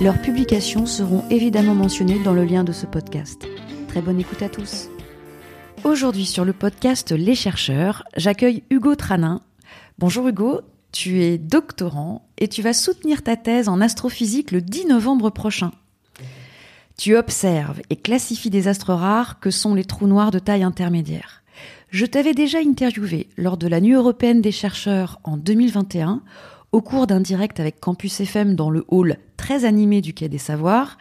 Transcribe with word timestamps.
leurs 0.00 0.20
publications 0.20 0.86
seront 0.86 1.24
évidemment 1.28 1.74
mentionnées 1.74 2.22
dans 2.22 2.32
le 2.32 2.44
lien 2.44 2.62
de 2.62 2.72
ce 2.72 2.86
podcast. 2.86 3.46
Très 3.88 4.00
bonne 4.00 4.20
écoute 4.20 4.42
à 4.42 4.48
tous. 4.48 4.88
Aujourd'hui 5.82 6.24
sur 6.24 6.44
le 6.44 6.52
podcast 6.52 7.10
Les 7.10 7.34
chercheurs, 7.34 8.04
j'accueille 8.16 8.62
Hugo 8.70 8.94
Tranin. 8.94 9.40
Bonjour 9.98 10.28
Hugo, 10.28 10.60
tu 10.92 11.22
es 11.22 11.36
doctorant 11.36 12.28
et 12.38 12.46
tu 12.46 12.62
vas 12.62 12.74
soutenir 12.74 13.22
ta 13.22 13.36
thèse 13.36 13.68
en 13.68 13.80
astrophysique 13.80 14.52
le 14.52 14.60
10 14.60 14.86
novembre 14.86 15.30
prochain. 15.30 15.72
Tu 16.96 17.16
observes 17.16 17.80
et 17.90 17.96
classifies 17.96 18.50
des 18.50 18.68
astres 18.68 18.94
rares 18.94 19.40
que 19.40 19.50
sont 19.50 19.74
les 19.74 19.84
trous 19.84 20.06
noirs 20.06 20.30
de 20.30 20.38
taille 20.38 20.62
intermédiaire. 20.62 21.42
Je 21.90 22.06
t'avais 22.06 22.34
déjà 22.34 22.58
interviewé 22.58 23.28
lors 23.36 23.56
de 23.56 23.66
la 23.66 23.80
Nuit 23.80 23.94
européenne 23.94 24.42
des 24.42 24.52
chercheurs 24.52 25.20
en 25.24 25.36
2021 25.36 26.22
au 26.70 26.82
cours 26.82 27.06
d'un 27.06 27.20
direct 27.20 27.58
avec 27.58 27.80
Campus 27.80 28.20
FM 28.20 28.54
dans 28.54 28.70
le 28.70 28.84
hall 28.88 29.18
très 29.38 29.64
animé 29.64 30.02
du 30.02 30.12
Quai 30.12 30.28
des 30.28 30.36
Savoirs. 30.36 30.98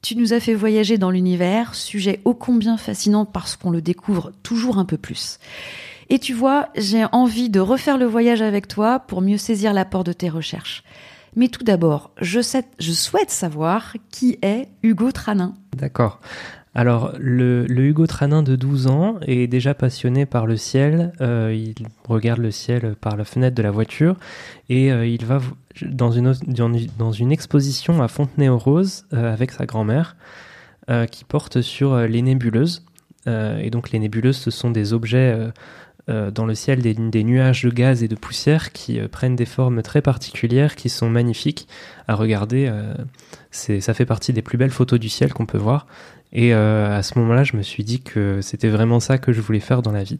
Tu 0.00 0.14
nous 0.14 0.32
as 0.32 0.38
fait 0.38 0.54
voyager 0.54 0.98
dans 0.98 1.10
l'univers, 1.10 1.74
sujet 1.74 2.20
ô 2.24 2.34
combien 2.34 2.76
fascinant 2.76 3.24
parce 3.24 3.56
qu'on 3.56 3.70
le 3.70 3.82
découvre 3.82 4.30
toujours 4.44 4.78
un 4.78 4.84
peu 4.84 4.98
plus. 4.98 5.40
Et 6.10 6.20
tu 6.20 6.34
vois, 6.34 6.68
j'ai 6.76 7.06
envie 7.10 7.50
de 7.50 7.58
refaire 7.58 7.98
le 7.98 8.04
voyage 8.04 8.42
avec 8.42 8.68
toi 8.68 9.00
pour 9.00 9.22
mieux 9.22 9.38
saisir 9.38 9.72
l'apport 9.72 10.04
de 10.04 10.12
tes 10.12 10.28
recherches. 10.28 10.84
Mais 11.36 11.48
tout 11.48 11.64
d'abord, 11.64 12.12
je, 12.20 12.40
souhaite 12.40 13.30
savoir 13.30 13.96
qui 14.10 14.38
est 14.42 14.68
Hugo 14.82 15.10
Tranin. 15.10 15.54
D'accord. 15.76 16.20
Alors, 16.76 17.12
le, 17.20 17.66
Hugo 17.68 18.06
Tranin 18.08 18.42
de 18.42 18.56
12 18.56 18.88
ans 18.88 19.16
est 19.22 19.46
déjà 19.46 19.74
passionné 19.74 20.26
par 20.26 20.44
le 20.44 20.56
ciel. 20.56 21.12
Euh, 21.20 21.54
il 21.54 21.86
regarde 22.08 22.40
le 22.40 22.50
ciel 22.50 22.96
par 23.00 23.16
la 23.16 23.24
fenêtre 23.24 23.54
de 23.54 23.62
la 23.62 23.70
voiture 23.70 24.16
et 24.68 24.90
euh, 24.90 25.06
il 25.06 25.24
va 25.24 25.40
dans 25.82 26.10
une, 26.10 27.32
exposition 27.32 28.02
à 28.02 28.08
Fontenay-aux-Roses 28.08 29.06
euh, 29.12 29.32
avec 29.32 29.52
sa 29.52 29.66
grand-mère 29.66 30.16
qui 31.10 31.24
porte 31.24 31.62
sur 31.62 31.96
les 31.96 32.20
nébuleuses. 32.20 32.84
et 33.26 33.70
donc, 33.70 33.90
les 33.90 33.98
nébuleuses, 33.98 34.36
ce 34.36 34.50
sont 34.50 34.70
des 34.70 34.92
objets 34.92 35.34
dans 36.08 36.44
le 36.44 36.54
ciel, 36.54 36.82
des, 36.82 37.24
nuages 37.24 37.62
de 37.62 37.70
gaz 37.70 38.02
et 38.02 38.08
de 38.08 38.16
poussière 38.16 38.70
qui 38.70 39.00
prennent 39.08 39.34
des 39.34 39.46
formes 39.46 39.80
très 39.80 40.02
particulières, 40.02 40.76
qui 40.76 40.90
sont 40.90 41.08
magnifiques 41.08 41.68
à 42.06 42.16
regarder. 42.16 42.70
ça 43.50 43.94
fait 43.94 44.04
partie 44.04 44.34
des 44.34 44.42
plus 44.42 44.58
belles 44.58 44.68
photos 44.68 45.00
du 45.00 45.08
ciel 45.08 45.32
qu'on 45.32 45.46
peut 45.46 45.56
voir. 45.56 45.86
Et 46.34 46.52
euh, 46.52 46.96
à 46.96 47.02
ce 47.02 47.18
moment-là, 47.18 47.44
je 47.44 47.56
me 47.56 47.62
suis 47.62 47.84
dit 47.84 48.00
que 48.00 48.40
c'était 48.42 48.68
vraiment 48.68 49.00
ça 49.00 49.18
que 49.18 49.32
je 49.32 49.40
voulais 49.40 49.60
faire 49.60 49.82
dans 49.82 49.92
la 49.92 50.02
vie. 50.02 50.18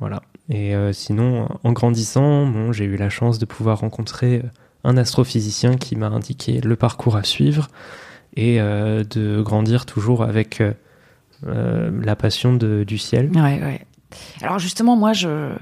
Voilà. 0.00 0.22
Et 0.50 0.74
euh, 0.74 0.92
sinon, 0.92 1.48
en 1.62 1.72
grandissant, 1.72 2.72
j'ai 2.72 2.84
eu 2.84 2.96
la 2.96 3.08
chance 3.08 3.38
de 3.38 3.46
pouvoir 3.46 3.80
rencontrer 3.80 4.42
un 4.84 4.96
astrophysicien 4.96 5.76
qui 5.76 5.96
m'a 5.96 6.08
indiqué 6.08 6.60
le 6.60 6.76
parcours 6.76 7.16
à 7.16 7.22
suivre 7.22 7.68
et 8.34 8.60
euh, 8.60 9.04
de 9.04 9.40
grandir 9.40 9.86
toujours 9.86 10.22
avec 10.22 10.62
la 11.42 12.16
passion 12.16 12.54
du 12.54 12.98
ciel. 12.98 13.30
Ouais, 13.34 13.62
ouais. 13.62 13.86
Alors 14.42 14.58
justement, 14.58 14.96
moi, 14.96 15.12
je 15.12 15.52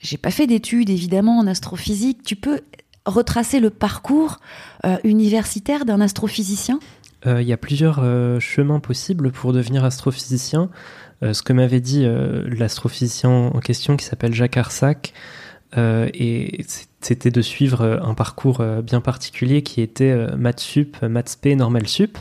j'ai 0.00 0.18
pas 0.18 0.30
fait 0.30 0.46
d'études 0.46 0.90
évidemment 0.90 1.38
en 1.38 1.46
astrophysique. 1.46 2.22
Tu 2.22 2.36
peux 2.36 2.60
retracer 3.06 3.58
le 3.58 3.70
parcours 3.70 4.38
universitaire 5.04 5.84
d'un 5.84 6.00
astrophysicien? 6.00 6.78
euh, 6.78 7.01
il 7.26 7.46
y 7.46 7.52
a 7.52 7.56
plusieurs 7.56 8.00
euh, 8.02 8.40
chemins 8.40 8.80
possibles 8.80 9.30
pour 9.30 9.52
devenir 9.52 9.84
astrophysicien. 9.84 10.70
Euh, 11.22 11.32
ce 11.32 11.42
que 11.42 11.52
m'avait 11.52 11.80
dit 11.80 12.04
l'astrophysicien 12.46 13.30
en 13.30 13.60
question, 13.60 13.96
qui 13.96 14.04
s'appelle 14.04 14.34
Jacques 14.34 14.56
Arsac, 14.56 15.12
c'était 17.00 17.30
de 17.30 17.40
suivre 17.40 18.00
un 18.02 18.12
parcours 18.12 18.62
bien 18.82 19.00
particulier 19.00 19.62
qui 19.62 19.80
était 19.80 20.14
maths 20.36 20.60
sup, 20.60 21.00
maths 21.00 21.38
normal 21.46 21.86
sup. 21.86 22.18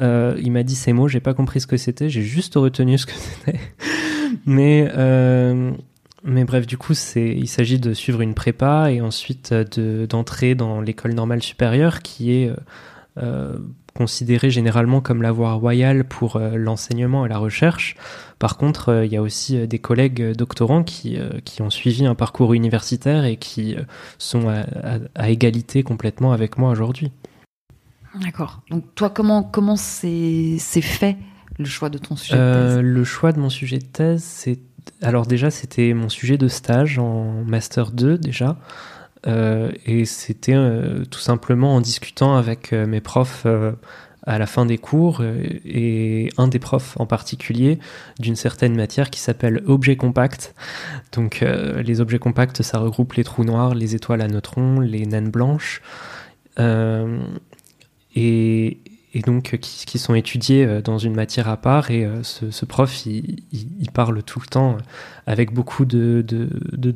il 0.00 0.52
m'a 0.52 0.62
dit 0.62 0.76
ces 0.76 0.92
mots, 0.92 1.08
j'ai 1.08 1.18
pas 1.18 1.34
compris 1.34 1.60
ce 1.60 1.66
que 1.66 1.76
c'était, 1.76 2.08
j'ai 2.08 2.22
juste 2.22 2.54
retenu 2.54 2.96
ce 2.96 3.06
que 3.06 3.12
c'était. 3.12 3.58
mais 4.46 4.88
mais 6.22 6.44
bref, 6.44 6.66
du 6.66 6.76
coup, 6.76 6.92
il 7.16 7.48
s'agit 7.48 7.80
de 7.80 7.92
suivre 7.92 8.20
une 8.20 8.34
prépa 8.34 8.92
et 8.92 9.00
ensuite 9.00 9.52
d'entrer 9.52 10.54
dans 10.54 10.80
l'école 10.80 11.14
normale 11.14 11.42
supérieure 11.42 12.02
qui 12.02 12.34
est 12.34 12.52
considéré 13.96 14.50
généralement 14.50 15.00
comme 15.00 15.22
la 15.22 15.32
voie 15.32 15.52
royale 15.54 16.04
pour 16.04 16.36
euh, 16.36 16.56
l'enseignement 16.56 17.26
et 17.26 17.28
la 17.28 17.38
recherche. 17.38 17.96
Par 18.38 18.56
contre, 18.56 18.90
euh, 18.90 19.06
il 19.06 19.12
y 19.12 19.16
a 19.16 19.22
aussi 19.22 19.56
euh, 19.56 19.66
des 19.66 19.78
collègues 19.78 20.32
doctorants 20.32 20.84
qui, 20.84 21.18
qui 21.44 21.62
ont 21.62 21.70
suivi 21.70 22.06
un 22.06 22.14
parcours 22.14 22.54
universitaire 22.54 23.24
et 23.24 23.36
qui 23.36 23.76
sont 24.18 24.48
à, 25.14 25.30
égalité 25.30 25.82
complètement 25.82 26.32
avec 26.32 26.58
moi 26.58 26.70
aujourd'hui. 26.70 27.10
D'accord. 28.20 28.62
Donc 28.70 28.84
toi, 28.94 29.10
comment 29.10 29.42
comment 29.42 29.76
c'est 29.76 30.58
fait 30.58 31.16
le 31.58 31.64
choix 31.64 31.88
de 31.88 31.98
ton 31.98 32.16
sujet 32.16 32.36
de 32.36 32.52
thèse? 32.52 32.78
Le 32.78 33.04
choix 33.04 33.32
de 33.32 33.40
mon 33.40 33.50
sujet 33.50 33.78
de 33.78 33.84
thèse, 33.84 34.22
c'est 34.22 34.58
alors 35.02 35.26
déjà 35.26 35.50
c'était 35.50 35.92
mon 35.94 36.08
sujet 36.08 36.38
de 36.38 36.48
stage 36.48 36.98
en 36.98 37.44
master 37.44 37.90
2 37.90 38.18
déjà. 38.18 38.56
Euh, 39.26 39.70
et 39.84 40.04
c'était 40.04 40.54
euh, 40.54 41.04
tout 41.04 41.18
simplement 41.18 41.74
en 41.74 41.80
discutant 41.80 42.36
avec 42.36 42.72
euh, 42.72 42.86
mes 42.86 43.00
profs 43.00 43.46
à 44.28 44.38
la 44.38 44.46
fin 44.46 44.66
des 44.66 44.78
cours 44.78 45.22
et 45.22 46.30
un 46.36 46.48
des 46.48 46.58
profs 46.58 46.98
en 46.98 47.06
particulier 47.06 47.78
d'une 48.18 48.34
certaine 48.34 48.74
matière 48.74 49.10
qui 49.10 49.20
s'appelle 49.20 49.62
objet 49.66 49.94
compact. 49.94 50.52
Donc 51.12 51.44
les 51.44 52.00
objets 52.00 52.18
compacts, 52.18 52.60
ça 52.62 52.78
regroupe 52.78 53.12
les 53.12 53.22
trous 53.22 53.44
noirs, 53.44 53.76
les 53.76 53.94
étoiles 53.94 54.22
à 54.22 54.26
neutrons, 54.26 54.80
les 54.80 55.06
naines 55.06 55.30
blanches. 55.30 55.80
et, 58.16 58.78
et 59.16 59.22
donc 59.22 59.56
qui, 59.62 59.98
sont 59.98 60.14
étudiés 60.14 60.82
dans 60.84 60.98
une 60.98 61.14
matière 61.14 61.48
à 61.48 61.56
part. 61.56 61.90
Et 61.90 62.06
ce, 62.22 62.64
prof, 62.66 63.06
il, 63.06 63.90
parle 63.94 64.22
tout 64.22 64.40
le 64.40 64.46
temps 64.46 64.76
avec 65.26 65.54
beaucoup 65.54 65.86
de, 65.86 66.22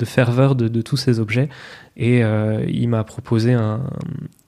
ferveur 0.04 0.54
de, 0.54 0.82
tous 0.82 0.98
ces 0.98 1.18
objets. 1.18 1.48
Et 1.96 2.22
euh, 2.22 2.62
il 2.68 2.90
m'a 2.90 3.04
proposé 3.04 3.54
un. 3.54 3.80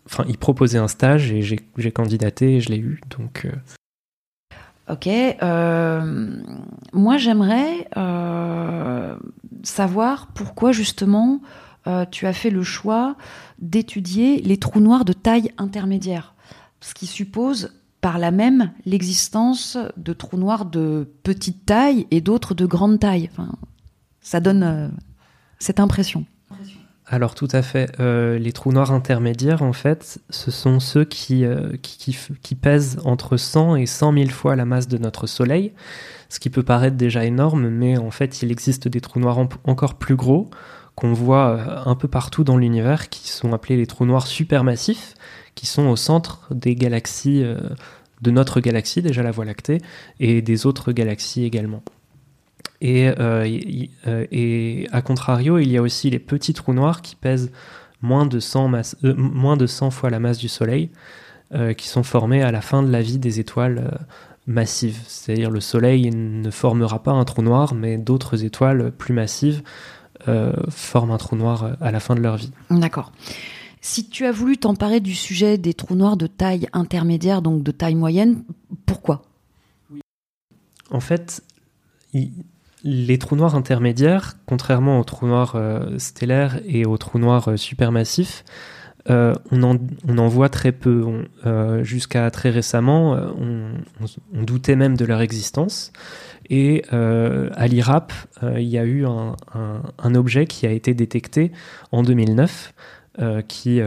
Enfin, 0.04 0.24
il 0.28 0.36
proposait 0.36 0.78
un 0.78 0.88
stage 0.88 1.32
et 1.32 1.40
j'ai 1.40 1.92
candidaté 1.92 2.56
et 2.56 2.60
je 2.60 2.68
l'ai 2.68 2.78
eu. 2.78 3.00
Donc. 3.16 3.46
Euh. 3.46 4.92
Ok. 4.92 5.06
Euh, 5.06 6.36
moi, 6.92 7.16
j'aimerais 7.16 7.88
savoir 9.62 10.28
pourquoi 10.34 10.72
justement 10.72 11.40
tu 12.10 12.26
as 12.26 12.34
fait 12.34 12.50
le 12.50 12.62
choix 12.62 13.16
d'étudier 13.58 14.42
les 14.42 14.58
trous 14.58 14.80
noirs 14.80 15.06
de 15.06 15.14
taille 15.14 15.52
intermédiaire, 15.56 16.34
ce 16.82 16.92
qui 16.92 17.06
suppose 17.06 17.72
par 18.02 18.18
là 18.18 18.30
même 18.30 18.72
l'existence 18.84 19.78
de 19.96 20.12
trous 20.12 20.36
noirs 20.36 20.66
de 20.66 21.08
petite 21.22 21.64
taille 21.64 22.06
et 22.10 22.20
d'autres 22.20 22.52
de 22.52 22.66
grande 22.66 23.00
taille. 23.00 23.30
Enfin, 23.32 23.52
ça 24.20 24.40
donne 24.40 24.92
cette 25.58 25.80
impression. 25.80 26.26
Alors 27.12 27.34
tout 27.34 27.48
à 27.52 27.60
fait. 27.60 27.92
Euh, 28.00 28.38
les 28.38 28.52
trous 28.52 28.72
noirs 28.72 28.90
intermédiaires, 28.90 29.62
en 29.62 29.74
fait, 29.74 30.18
ce 30.30 30.50
sont 30.50 30.80
ceux 30.80 31.04
qui, 31.04 31.44
euh, 31.44 31.72
qui, 31.82 32.54
pèsent 32.54 32.98
entre 33.04 33.36
100 33.36 33.76
et 33.76 33.84
100 33.84 34.14
000 34.14 34.30
fois 34.30 34.56
la 34.56 34.64
masse 34.64 34.88
de 34.88 34.96
notre 34.96 35.26
Soleil, 35.26 35.72
ce 36.30 36.40
qui 36.40 36.48
peut 36.48 36.62
paraître 36.62 36.96
déjà 36.96 37.24
énorme, 37.26 37.68
mais 37.68 37.98
en 37.98 38.10
fait 38.10 38.42
il 38.42 38.50
existe 38.50 38.88
des 38.88 39.02
trous 39.02 39.20
noirs 39.20 39.46
encore 39.64 39.94
plus 39.94 40.16
gros 40.16 40.48
qu'on 40.94 41.12
voit 41.12 41.50
euh, 41.50 41.82
un 41.84 41.96
peu 41.96 42.08
partout 42.08 42.44
dans 42.44 42.56
l'univers, 42.56 43.10
qui 43.10 43.28
sont 43.28 43.52
appelés 43.52 43.76
les 43.76 43.86
trous 43.86 44.06
noirs 44.06 44.26
supermassifs, 44.26 45.14
qui 45.54 45.66
sont 45.66 45.86
au 45.86 45.96
centre 45.96 46.46
des 46.50 46.74
galaxies, 46.74 47.44
de 48.22 48.30
notre 48.30 48.60
galaxie, 48.60 49.02
déjà 49.02 49.22
la 49.22 49.30
Voie 49.30 49.44
lactée, 49.44 49.78
et 50.20 50.42
des 50.42 50.66
autres 50.66 50.92
galaxies 50.92 51.44
également. 51.44 51.82
Et, 52.82 53.08
euh, 53.08 53.48
euh, 54.08 54.26
et, 54.32 54.88
à 54.90 55.02
contrario, 55.02 55.58
il 55.58 55.70
y 55.70 55.76
a 55.76 55.82
aussi 55.82 56.10
les 56.10 56.18
petits 56.18 56.52
trous 56.52 56.72
noirs 56.72 57.00
qui 57.00 57.14
pèsent 57.14 57.52
moins 58.00 58.26
de 58.26 58.40
100, 58.40 58.68
masse, 58.68 58.96
euh, 59.04 59.14
moins 59.14 59.56
de 59.56 59.68
100 59.68 59.90
fois 59.92 60.10
la 60.10 60.18
masse 60.18 60.38
du 60.38 60.48
Soleil, 60.48 60.90
qui 61.76 61.86
sont 61.86 62.02
formés 62.02 62.42
à 62.42 62.50
la 62.50 62.62
fin 62.62 62.82
de 62.82 62.90
la 62.90 63.02
vie 63.02 63.18
des 63.18 63.38
étoiles 63.38 64.00
massives. 64.46 64.98
C'est-à-dire 65.06 65.50
le 65.50 65.60
Soleil 65.60 66.08
ne 66.10 66.50
formera 66.50 67.02
pas 67.02 67.10
un 67.10 67.26
trou 67.26 67.42
noir, 67.42 67.74
mais 67.74 67.98
d'autres 67.98 68.42
étoiles 68.42 68.90
plus 68.90 69.12
massives 69.12 69.62
forment 70.70 71.10
un 71.10 71.18
trou 71.18 71.36
noir 71.36 71.76
à 71.82 71.90
la 71.90 72.00
fin 72.00 72.14
de 72.14 72.20
leur 72.20 72.36
vie. 72.36 72.52
D'accord. 72.70 73.12
Si 73.82 74.08
tu 74.08 74.24
as 74.24 74.32
voulu 74.32 74.56
t'emparer 74.56 75.00
du 75.00 75.14
sujet 75.14 75.58
des 75.58 75.74
trous 75.74 75.94
noirs 75.94 76.16
de 76.16 76.26
taille 76.26 76.68
intermédiaire, 76.72 77.42
donc 77.42 77.62
de 77.62 77.70
taille 77.70 77.94
moyenne, 77.94 78.42
Pourquoi? 78.86 79.22
En 80.90 81.00
fait, 81.00 81.42
les 82.84 83.18
trous 83.18 83.36
noirs 83.36 83.54
intermédiaires, 83.54 84.36
contrairement 84.46 84.98
aux 84.98 85.04
trous 85.04 85.26
noirs 85.26 85.56
stellaires 85.98 86.60
et 86.64 86.86
aux 86.86 86.96
trous 86.96 87.18
noirs 87.18 87.58
supermassifs, 87.58 88.44
euh, 89.10 89.34
on, 89.50 89.62
en, 89.62 90.28
voit 90.28 90.48
très 90.48 90.72
peu. 90.72 91.24
Euh, 91.44 91.82
jusqu'à 91.82 92.30
très 92.30 92.50
récemment, 92.50 93.14
euh, 93.14 93.30
on, 94.32 94.42
doutait 94.42 94.76
même 94.76 94.96
de 94.96 95.04
leur 95.04 95.20
existence. 95.20 95.92
Et 96.50 96.84
à 96.90 97.66
l'IRAP, 97.66 98.12
il 98.42 98.68
y 98.68 98.76
a 98.76 98.84
eu 98.84 99.06
un, 99.06 100.14
objet 100.14 100.46
qui 100.46 100.66
a 100.66 100.70
été 100.70 100.92
détecté 100.92 101.50
en 101.92 102.02
2009, 102.02 102.74
qui, 103.48 103.80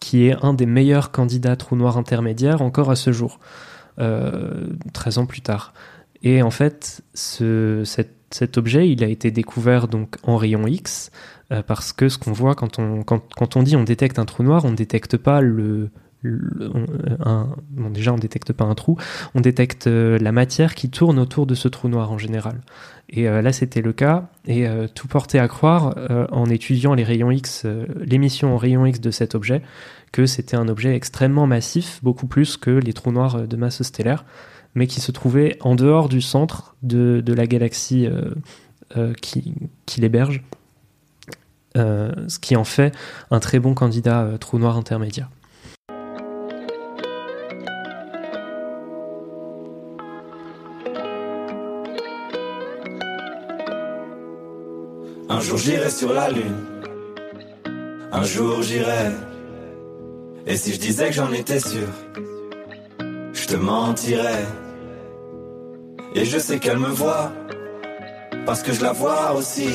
qui 0.00 0.26
est 0.26 0.36
un 0.42 0.54
des 0.54 0.66
meilleurs 0.66 1.12
candidats 1.12 1.56
trous 1.56 1.76
noirs 1.76 1.96
intermédiaires 1.96 2.62
encore 2.62 2.90
à 2.90 2.96
ce 2.96 3.12
jour, 3.12 3.38
13 3.96 5.18
ans 5.18 5.26
plus 5.26 5.40
tard. 5.40 5.72
Et 6.22 6.42
en 6.42 6.50
fait, 6.50 7.02
cet, 7.14 8.58
objet, 8.58 8.88
il 8.90 9.02
a 9.02 9.06
été 9.06 9.30
découvert 9.30 9.88
donc 9.88 10.16
en 10.22 10.36
rayon 10.36 10.66
X, 10.66 11.10
euh, 11.52 11.62
parce 11.62 11.92
que 11.92 12.08
ce 12.08 12.18
qu'on 12.18 12.32
voit 12.32 12.54
quand 12.54 12.78
on, 12.78 13.02
quand, 13.02 13.56
on 13.56 13.62
dit 13.62 13.76
on 13.76 13.84
détecte 13.84 14.18
un 14.18 14.26
trou 14.26 14.42
noir, 14.42 14.64
on 14.64 14.70
ne 14.70 14.76
détecte 14.76 15.16
pas 15.16 15.40
le, 15.40 15.90
un, 17.24 17.48
bon, 17.70 17.90
déjà 17.90 18.12
on 18.12 18.18
détecte 18.18 18.52
pas 18.52 18.64
un 18.64 18.74
trou, 18.74 18.98
on 19.34 19.40
détecte 19.40 19.86
euh, 19.86 20.18
la 20.18 20.32
matière 20.32 20.74
qui 20.74 20.90
tourne 20.90 21.18
autour 21.18 21.46
de 21.46 21.54
ce 21.54 21.68
trou 21.68 21.88
noir 21.88 22.12
en 22.12 22.18
général. 22.18 22.60
Et 23.10 23.28
euh, 23.28 23.42
là 23.42 23.52
c'était 23.52 23.82
le 23.82 23.92
cas, 23.92 24.28
et 24.46 24.66
tout 24.94 25.08
portait 25.08 25.38
à 25.38 25.48
croire 25.48 25.94
en 26.30 26.46
étudiant 26.46 26.94
les 26.94 27.04
rayons 27.04 27.30
X, 27.30 27.66
l'émission 28.00 28.54
en 28.54 28.56
rayons 28.56 28.86
X 28.86 29.00
de 29.00 29.10
cet 29.10 29.34
objet, 29.34 29.62
que 30.12 30.26
c'était 30.26 30.56
un 30.56 30.68
objet 30.68 30.94
extrêmement 30.94 31.46
massif, 31.46 32.00
beaucoup 32.02 32.26
plus 32.26 32.56
que 32.56 32.70
les 32.70 32.92
trous 32.92 33.12
noirs 33.12 33.46
de 33.46 33.56
masse 33.56 33.82
stellaire, 33.82 34.24
mais 34.74 34.86
qui 34.86 35.00
se 35.00 35.12
trouvait 35.12 35.58
en 35.60 35.74
dehors 35.74 36.08
du 36.08 36.20
centre 36.20 36.76
de, 36.82 37.22
la 37.26 37.46
galaxie 37.46 38.08
qui, 39.20 39.54
qui 39.86 40.00
l'héberge. 40.00 40.42
Euh, 41.76 42.10
ce 42.26 42.40
qui 42.40 42.56
en 42.56 42.64
fait 42.64 42.92
un 43.30 43.38
très 43.38 43.60
bon 43.60 43.74
candidat 43.74 44.22
euh, 44.22 44.38
trou 44.38 44.58
noir 44.58 44.76
intermédiaire. 44.76 45.30
Un 55.40 55.42
jour 55.42 55.56
j'irai 55.56 55.88
sur 55.88 56.12
la 56.12 56.28
lune, 56.28 56.54
un 58.12 58.22
jour 58.24 58.60
j'irai. 58.60 59.10
Et 60.46 60.54
si 60.54 60.74
je 60.74 60.78
disais 60.78 61.06
que 61.06 61.14
j'en 61.14 61.32
étais 61.32 61.58
sûr, 61.58 61.88
je 63.32 63.46
te 63.46 63.56
mentirais. 63.56 64.44
Et 66.14 66.26
je 66.26 66.38
sais 66.38 66.58
qu'elle 66.58 66.78
me 66.78 66.90
voit, 66.90 67.32
parce 68.44 68.62
que 68.62 68.74
je 68.74 68.82
la 68.82 68.92
vois 68.92 69.32
aussi. 69.32 69.70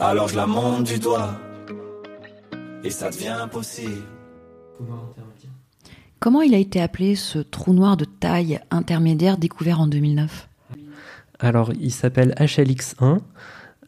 Alors 0.00 0.26
je 0.26 0.34
la 0.34 0.48
monte 0.48 0.82
du 0.82 0.98
doigt 0.98 1.38
et 2.82 2.90
ça 2.90 3.10
devient 3.10 3.46
possible. 3.48 4.02
Comment 6.18 6.42
il 6.42 6.52
a 6.56 6.58
été 6.58 6.80
appelé 6.80 7.14
ce 7.14 7.38
trou 7.38 7.72
noir 7.72 7.96
de 7.96 8.04
taille 8.04 8.58
intermédiaire 8.72 9.38
découvert 9.38 9.80
en 9.80 9.86
2009 9.86 10.48
Alors 11.38 11.70
il 11.80 11.92
s'appelle 11.92 12.34
HLX1. 12.40 13.20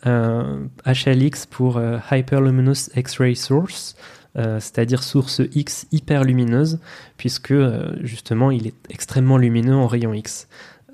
Euh, 0.06 0.66
HLX 0.86 1.46
pour 1.46 1.76
euh, 1.76 1.98
Hyperluminous 2.10 2.90
X-ray 2.94 3.34
Source, 3.34 3.96
euh, 4.36 4.60
c'est-à-dire 4.60 5.02
source 5.02 5.42
X 5.54 5.86
hyper 5.90 6.24
lumineuse, 6.24 6.78
puisque 7.16 7.54
justement 8.02 8.50
il 8.50 8.66
est 8.68 8.74
extrêmement 8.90 9.38
lumineux 9.38 9.74
en 9.74 9.86
rayon 9.86 10.14
X. 10.14 10.48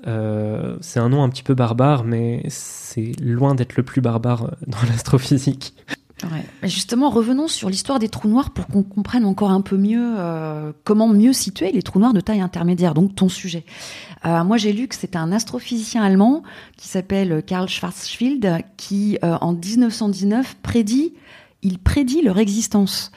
Euh, 0.07 0.77
c'est 0.81 0.99
un 0.99 1.09
nom 1.09 1.23
un 1.23 1.29
petit 1.29 1.43
peu 1.43 1.55
barbare, 1.55 2.03
mais 2.03 2.43
c'est 2.49 3.13
loin 3.21 3.55
d'être 3.55 3.75
le 3.75 3.83
plus 3.83 4.01
barbare 4.01 4.55
dans 4.67 4.81
l'astrophysique. 4.89 5.73
Justement, 6.63 7.09
revenons 7.09 7.47
sur 7.47 7.69
l'histoire 7.69 7.99
des 7.99 8.09
trous 8.09 8.27
noirs 8.27 8.51
pour 8.51 8.67
qu'on 8.67 8.83
comprenne 8.83 9.25
encore 9.25 9.51
un 9.51 9.61
peu 9.61 9.77
mieux 9.77 10.15
euh, 10.17 10.71
comment 10.83 11.07
mieux 11.07 11.33
situer 11.33 11.71
les 11.71 11.81
trous 11.81 11.99
noirs 11.99 12.13
de 12.13 12.21
taille 12.21 12.41
intermédiaire, 12.41 12.93
donc 12.93 13.15
ton 13.15 13.29
sujet. 13.29 13.65
Euh, 14.25 14.43
moi, 14.43 14.57
j'ai 14.57 14.73
lu 14.73 14.87
que 14.87 14.95
c'était 14.95 15.17
un 15.17 15.31
astrophysicien 15.31 16.03
allemand 16.03 16.43
qui 16.77 16.87
s'appelle 16.87 17.43
Karl 17.45 17.67
Schwarzschild 17.67 18.59
qui, 18.77 19.17
en 19.21 19.53
1919, 19.53 20.55
prédit, 20.63 21.13
il 21.61 21.79
prédit 21.79 22.21
leur 22.21 22.39
existence. 22.39 23.11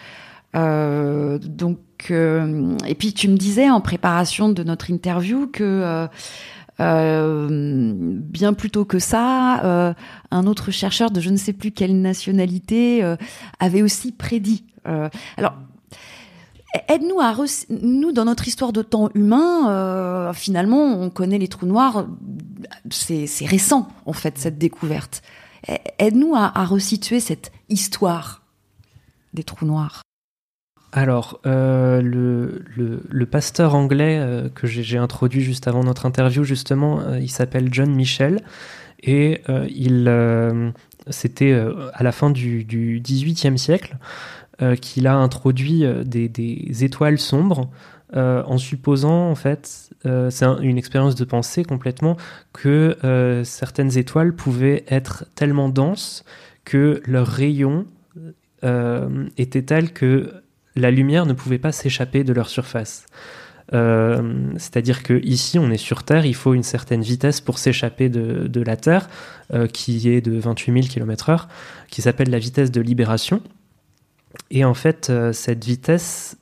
donc, 0.55 1.79
et 2.11 2.95
puis 2.99 3.13
tu 3.13 3.29
me 3.29 3.37
disais 3.37 3.71
en 3.71 3.81
préparation 3.81 4.49
de 4.49 4.63
notre 4.63 4.91
interview 4.91 5.47
que 5.47 5.65
euh, 5.65 6.07
bien 6.79 8.53
plus 8.53 8.71
tôt 8.71 8.85
que 8.85 8.99
ça, 8.99 9.65
euh, 9.65 9.95
un 10.31 10.47
autre 10.47 10.71
chercheur 10.71 11.11
de 11.11 11.21
je 11.21 11.31
ne 11.31 11.37
sais 11.37 11.53
plus 11.53 11.73
quelle 11.73 12.01
nationalité 12.01 13.03
euh, 13.03 13.17
avait 13.59 13.83
aussi 13.83 14.13
prédit. 14.13 14.65
alors, 14.85 15.55
aide-nous 16.89 17.21
à 17.21 17.35
nous 17.69 18.13
dans 18.13 18.25
notre 18.25 18.47
histoire 18.49 18.73
de 18.73 18.83
temps 18.83 19.11
humain. 19.15 20.33
finalement, 20.33 20.83
on 20.83 21.11
connaît 21.11 21.39
les 21.39 21.49
trous 21.49 21.67
noirs. 21.67 22.07
C'est 22.91 23.27
récent 23.47 23.89
en 24.07 24.13
fait 24.13 24.39
cette 24.39 24.57
découverte. 24.57 25.23
Aide-nous 25.99 26.35
à, 26.35 26.59
à 26.59 26.65
resituer 26.65 27.21
cette 27.21 27.53
histoire 27.69 28.43
des 29.35 29.43
trous 29.43 29.67
noirs. 29.67 30.03
Alors, 30.93 31.41
euh, 31.47 32.01
le, 32.03 33.27
pasteur 33.27 33.75
anglais 33.75 34.19
euh, 34.19 34.49
que 34.49 34.67
j'ai 34.67 34.97
introduit 34.97 35.43
juste 35.43 35.69
avant 35.69 35.85
notre 35.85 36.07
interview, 36.07 36.45
justement, 36.45 37.01
euh, 37.01 37.19
il 37.19 37.31
s'appelle 37.31 37.69
John 37.73 37.95
Michel. 37.95 38.41
Et 39.01 39.43
il, 39.69 40.73
c'était 41.09 41.57
à 41.95 42.03
la 42.03 42.11
fin 42.11 42.31
du, 42.31 42.65
XVIIIe 43.01 43.57
siècle 43.57 43.97
qu'il 44.81 45.07
a 45.07 45.15
introduit 45.15 45.85
des, 46.05 46.85
étoiles 46.85 47.19
sombres 47.19 47.71
en 48.13 48.59
supposant, 48.59 49.31
en 49.31 49.37
fait, 49.37 49.91
c'est 50.03 50.45
une 50.63 50.79
expérience 50.79 51.15
de 51.15 51.25
pensée 51.25 51.63
complètement, 51.63 52.17
que 52.53 52.97
certaines 53.45 53.97
étoiles 53.97 54.35
pouvaient 54.35 54.85
être 54.89 55.27
tellement 55.37 55.69
denses 55.69 56.25
que 56.65 57.01
leurs 57.07 57.29
rayons 57.29 57.87
étaient 58.65 59.63
tels 59.63 59.93
que 59.93 60.43
la 60.79 60.91
lumière 60.91 61.27
ne 61.27 61.33
pouvait 61.33 61.59
pas 61.59 61.73
s'échapper 61.73 62.25
de 62.25 62.33
leur 62.33 62.49
surface. 62.49 63.07
Euh, 63.75 64.53
c'est-à-dire 64.57 65.03
que 65.03 65.21
ici, 65.25 65.59
on 65.59 65.71
est 65.71 65.77
sur 65.77 66.03
Terre, 66.03 66.25
il 66.25 66.35
faut 66.35 66.55
une 66.55 66.63
certaine 66.63 67.03
vitesse 67.03 67.41
pour 67.41 67.59
s'échapper 67.59 68.09
de, 68.09 68.61
la 68.63 68.77
Terre, 68.77 69.09
euh, 69.53 69.67
qui 69.67 70.09
est 70.09 70.21
de 70.21 70.39
28 70.39 70.73
000 70.73 70.87
km/h, 70.87 71.47
qui 71.91 72.03
s'appelle 72.03 72.31
la 72.31 72.39
vitesse 72.39 72.71
de 72.71 72.81
libération. 72.81 73.43
Et 74.51 74.65
en 74.65 74.75
fait, 74.75 75.09
euh, 75.11 75.33
cette 75.33 75.65
vitesse, 75.65 76.37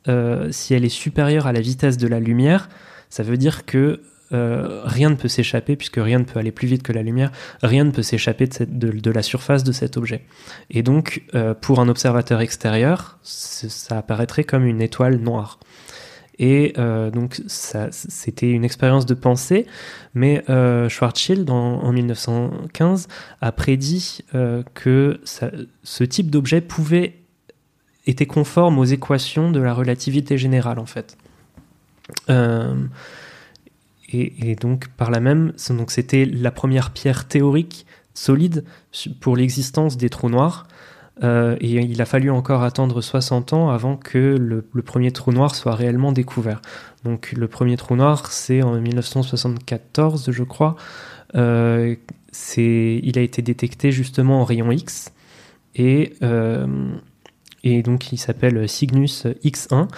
si 0.50 0.74
elle 0.74 0.84
est 0.84 0.88
supérieure 0.88 1.46
à 1.46 1.52
la 1.52 1.60
vitesse 1.60 1.96
de 1.96 2.08
la 2.08 2.20
lumière, 2.20 2.68
ça 3.10 3.22
veut 3.22 3.36
dire 3.36 3.64
que 3.64 4.00
euh, 4.32 4.82
rien 4.84 5.10
ne 5.10 5.14
peut 5.14 5.28
s'échapper, 5.28 5.76
puisque 5.76 5.98
rien 5.98 6.18
ne 6.18 6.24
peut 6.24 6.38
aller 6.38 6.50
plus 6.50 6.66
vite 6.66 6.82
que 6.82 6.92
la 6.92 7.02
lumière, 7.02 7.30
rien 7.62 7.84
ne 7.84 7.90
peut 7.90 8.02
s'échapper 8.02 8.48
de, 8.68 9.10
la 9.10 9.22
surface 9.22 9.62
de 9.62 9.72
cet 9.72 9.96
objet. 9.96 10.24
Et 10.70 10.82
donc, 10.82 11.22
euh, 11.34 11.54
pour 11.54 11.80
un 11.80 11.88
observateur 11.88 12.40
extérieur, 12.40 13.18
ça 13.22 13.98
apparaîtrait 13.98 14.44
comme 14.44 14.64
une 14.66 14.82
étoile 14.82 15.16
noire. 15.16 15.60
Et 16.38 16.74
euh, 16.76 17.10
donc, 17.10 17.40
c'était 17.46 18.50
une 18.50 18.64
expérience 18.64 19.06
de 19.06 19.14
pensée, 19.14 19.66
mais 20.14 20.42
Schwarzschild, 20.88 21.48
en, 21.48 21.92
1915, 21.92 23.08
a 23.40 23.52
prédit 23.52 24.20
que 24.74 25.20
ce 25.24 26.04
type 26.04 26.30
d'objet 26.30 26.60
pouvait 26.60 27.14
était 28.08 28.26
conforme 28.26 28.78
aux 28.78 28.84
équations 28.84 29.50
de 29.50 29.60
la 29.60 29.72
relativité 29.72 30.36
générale, 30.36 30.78
en 30.78 30.86
fait. 30.86 31.16
Et, 34.12 34.54
donc, 34.54 34.88
par 34.96 35.10
là 35.10 35.20
même, 35.20 35.52
c'était 35.88 36.24
la 36.24 36.50
première 36.50 36.90
pierre 36.90 37.26
théorique 37.26 37.86
solide 38.14 38.64
pour 39.20 39.36
l'existence 39.36 39.96
des 39.96 40.08
trous 40.08 40.30
noirs. 40.30 40.66
Euh, 41.24 41.56
et 41.60 41.76
il 41.76 42.02
a 42.02 42.04
fallu 42.04 42.30
encore 42.30 42.62
attendre 42.62 43.00
60 43.00 43.54
ans 43.54 43.70
avant 43.70 43.96
que 43.96 44.36
le, 44.38 44.62
premier 44.82 45.10
trou 45.10 45.32
noir 45.32 45.54
soit 45.54 45.74
réellement 45.74 46.12
découvert. 46.12 46.60
Donc 47.04 47.32
le 47.32 47.48
premier 47.48 47.76
trou 47.76 47.96
noir, 47.96 48.30
c'est 48.30 48.62
en 48.62 48.78
1974, 48.78 50.30
je 50.30 50.42
crois. 50.42 50.76
Euh, 51.34 51.96
il 52.56 53.18
a 53.18 53.22
été 53.22 53.42
détecté 53.42 53.92
justement 53.92 54.42
en 54.42 54.44
rayon 54.44 54.70
X. 54.70 55.12
Et, 55.74 56.14
euh, 56.22 56.66
et 57.64 57.82
donc 57.82 58.12
il 58.12 58.18
s'appelle 58.18 58.68
Cygnus 58.68 59.26
X1, 59.42 59.88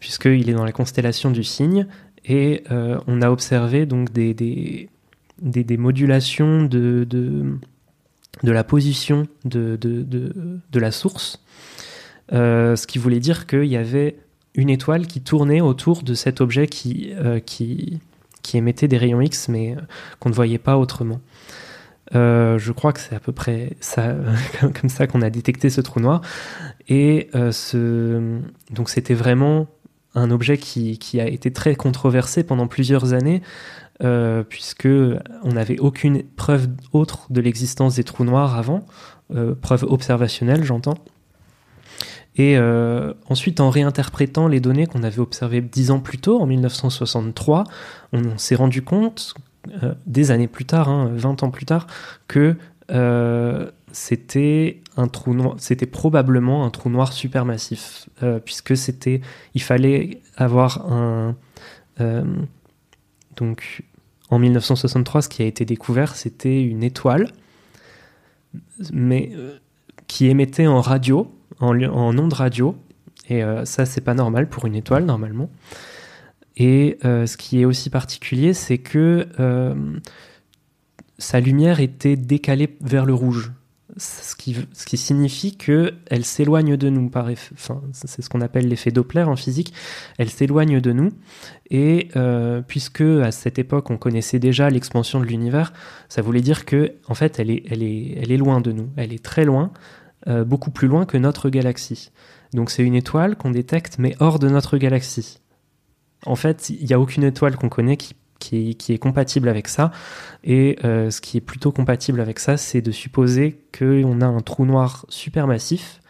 puisqu'il 0.00 0.50
est 0.50 0.54
dans 0.54 0.64
la 0.64 0.72
constellation 0.72 1.30
du 1.30 1.44
cygne. 1.44 1.86
Et 2.28 2.62
euh, 2.70 2.98
on 3.06 3.22
a 3.22 3.30
observé 3.30 3.86
donc 3.86 4.12
des, 4.12 4.34
des, 4.34 4.88
des, 5.40 5.76
modulations 5.78 6.62
de, 6.62 7.04
de, 7.08 7.56
de, 8.42 8.52
la 8.52 8.64
position 8.64 9.26
de, 9.46 9.76
de, 9.76 10.78
la 10.78 10.90
source, 10.90 11.42
euh, 12.34 12.76
ce 12.76 12.86
qui 12.86 12.98
voulait 12.98 13.20
dire 13.20 13.46
qu'il 13.46 13.64
y 13.64 13.78
avait 13.78 14.16
une 14.54 14.68
étoile 14.68 15.06
qui 15.06 15.22
tournait 15.22 15.62
autour 15.62 16.02
de 16.02 16.12
cet 16.12 16.42
objet 16.42 16.66
qui, 16.66 17.12
euh, 17.14 17.40
qui, 17.40 17.98
qui 18.42 18.58
émettait 18.58 18.88
des 18.88 18.98
rayons 18.98 19.22
X, 19.22 19.48
mais 19.48 19.76
qu'on 20.20 20.28
ne 20.28 20.34
voyait 20.34 20.58
pas 20.58 20.76
autrement. 20.76 21.22
je 22.12 22.72
crois 22.72 22.92
que 22.92 23.00
c'est 23.00 23.14
à 23.14 23.20
peu 23.20 23.32
près 23.32 23.70
ça, 23.80 24.14
comme 24.60 24.90
ça 24.90 25.06
qu'on 25.06 25.22
a 25.22 25.30
détecté 25.30 25.70
ce 25.70 25.80
trou 25.80 26.00
noir. 26.00 26.20
Et 26.90 27.30
ce, 27.32 28.38
donc 28.70 28.90
c'était 28.90 29.14
vraiment 29.14 29.66
un 30.14 30.30
objet 30.30 30.58
qui, 30.58 31.20
a 31.20 31.26
été 31.26 31.52
très 31.52 31.74
controversé 31.74 32.42
pendant 32.42 32.66
plusieurs 32.66 33.12
années, 33.12 33.42
euh, 34.02 34.42
puisque 34.42 34.88
on 35.42 35.52
n'avait 35.52 35.78
aucune 35.78 36.22
preuve 36.22 36.68
autre 36.92 37.26
de 37.30 37.40
l'existence 37.40 37.96
des 37.96 38.04
trous 38.04 38.24
noirs 38.24 38.56
avant, 38.56 38.86
euh, 39.34 39.54
preuve 39.54 39.84
observationnelle, 39.84 40.64
j'entends. 40.64 40.98
Et 42.36 42.56
euh, 42.56 43.12
ensuite, 43.28 43.60
en 43.60 43.68
réinterprétant 43.68 44.46
les 44.46 44.60
données 44.60 44.86
qu'on 44.86 45.02
avait 45.02 45.18
observées 45.18 45.60
dix 45.60 45.90
ans 45.90 45.98
plus 45.98 46.18
tôt, 46.18 46.40
en 46.40 46.46
1963, 46.46 47.64
on, 48.12 48.38
s'est 48.38 48.54
rendu 48.54 48.82
compte, 48.82 49.34
euh, 49.82 49.94
des 50.06 50.30
années 50.30 50.46
plus 50.46 50.64
tard, 50.64 50.88
hein, 50.88 51.10
20 51.14 51.42
ans 51.42 51.50
plus 51.50 51.66
tard, 51.66 51.88
que 52.28 52.56
c'était 53.92 54.80
probablement 55.90 56.64
un 56.64 56.70
trou 56.70 56.90
noir 56.90 57.12
supermassif, 57.12 58.08
euh, 58.22 58.38
puisque 58.38 58.76
c'était, 58.76 59.20
il 59.54 59.62
fallait 59.62 60.20
avoir 60.36 60.92
un, 60.92 61.36
euh, 62.00 62.24
donc 63.36 63.82
en 64.30 64.38
1963, 64.38 65.22
ce 65.22 65.28
qui 65.28 65.42
a 65.42 65.46
été 65.46 65.64
découvert, 65.64 66.16
c'était 66.16 66.62
une 66.62 66.82
étoile, 66.82 67.32
mais 68.92 69.30
euh, 69.34 69.58
qui 70.06 70.26
émettait 70.26 70.66
en 70.66 70.80
radio, 70.80 71.32
en 71.60 72.18
ondes 72.18 72.32
radio, 72.32 72.76
et 73.28 73.42
ça 73.64 73.84
c'est 73.84 74.00
pas 74.00 74.14
normal 74.14 74.48
pour 74.48 74.64
une 74.64 74.74
étoile 74.74 75.04
normalement. 75.04 75.50
Et 76.56 76.98
ce 77.02 77.36
qui 77.36 77.60
est 77.60 77.66
aussi 77.66 77.90
particulier, 77.90 78.54
c'est 78.54 78.78
que 78.78 79.28
sa 81.18 81.40
lumière 81.40 81.80
était 81.80 82.16
décalée 82.16 82.76
vers 82.80 83.04
le 83.04 83.12
rouge 83.12 83.52
ce 83.98 84.36
qui, 84.36 84.56
ce 84.72 84.86
qui 84.86 84.96
signifie 84.96 85.56
qu'elle 85.56 86.24
s'éloigne 86.24 86.76
de 86.76 86.88
nous. 86.88 87.10
Par 87.10 87.28
enfin, 87.52 87.80
c'est 87.92 88.22
ce 88.22 88.28
qu'on 88.28 88.40
appelle 88.40 88.68
l'effet 88.68 88.90
Doppler 88.90 89.22
en 89.22 89.36
physique. 89.36 89.72
Elle 90.18 90.30
s'éloigne 90.30 90.80
de 90.80 90.92
nous. 90.92 91.10
Et 91.70 92.08
euh, 92.16 92.62
puisque 92.66 93.02
à 93.02 93.30
cette 93.30 93.58
époque 93.58 93.90
on 93.90 93.98
connaissait 93.98 94.38
déjà 94.38 94.70
l'expansion 94.70 95.20
de 95.20 95.24
l'univers, 95.24 95.72
ça 96.08 96.22
voulait 96.22 96.40
dire 96.40 96.64
que 96.64 96.94
en 97.08 97.14
fait 97.14 97.38
elle 97.38 97.50
est 97.50 98.36
loin 98.36 98.60
de 98.60 98.72
nous. 98.72 98.90
Elle 98.96 99.12
est 99.12 99.24
très 99.24 99.44
loin, 99.44 99.72
euh, 100.26 100.44
beaucoup 100.44 100.70
plus 100.70 100.88
loin 100.88 101.04
que 101.04 101.18
notre 101.18 101.50
galaxie. 101.50 102.10
Donc 102.54 102.70
c'est 102.70 102.82
une 102.82 102.94
étoile 102.94 103.36
qu'on 103.36 103.50
détecte 103.50 103.96
mais 103.98 104.14
hors 104.20 104.38
de 104.38 104.48
notre 104.48 104.78
galaxie. 104.78 105.40
En 106.26 106.34
fait, 106.34 106.70
il 106.70 106.84
n'y 106.84 106.92
a 106.92 107.00
aucune 107.00 107.22
étoile 107.22 107.56
qu'on 107.56 107.68
connaît 107.68 107.96
qui 107.96 108.14
qui 108.38 108.76
est, 108.88 108.98
compatible 108.98 109.48
avec 109.48 109.68
ça. 109.68 109.90
Et 110.44 110.78
euh, 110.84 111.10
ce 111.10 111.20
qui 111.20 111.36
est 111.36 111.40
plutôt 111.40 111.72
compatible 111.72 112.20
avec 112.20 112.38
ça, 112.38 112.56
c'est 112.56 112.80
de 112.80 112.90
supposer 112.90 113.58
qu'on 113.76 114.20
a 114.20 114.26
un 114.26 114.40
trou 114.40 114.64
noir 114.64 115.06
supermassif 115.08 116.00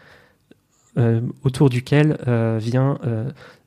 euh, 0.97 1.21
autour 1.43 1.69
duquel 1.69 2.17
euh, 2.27 2.57
vient 2.61 2.99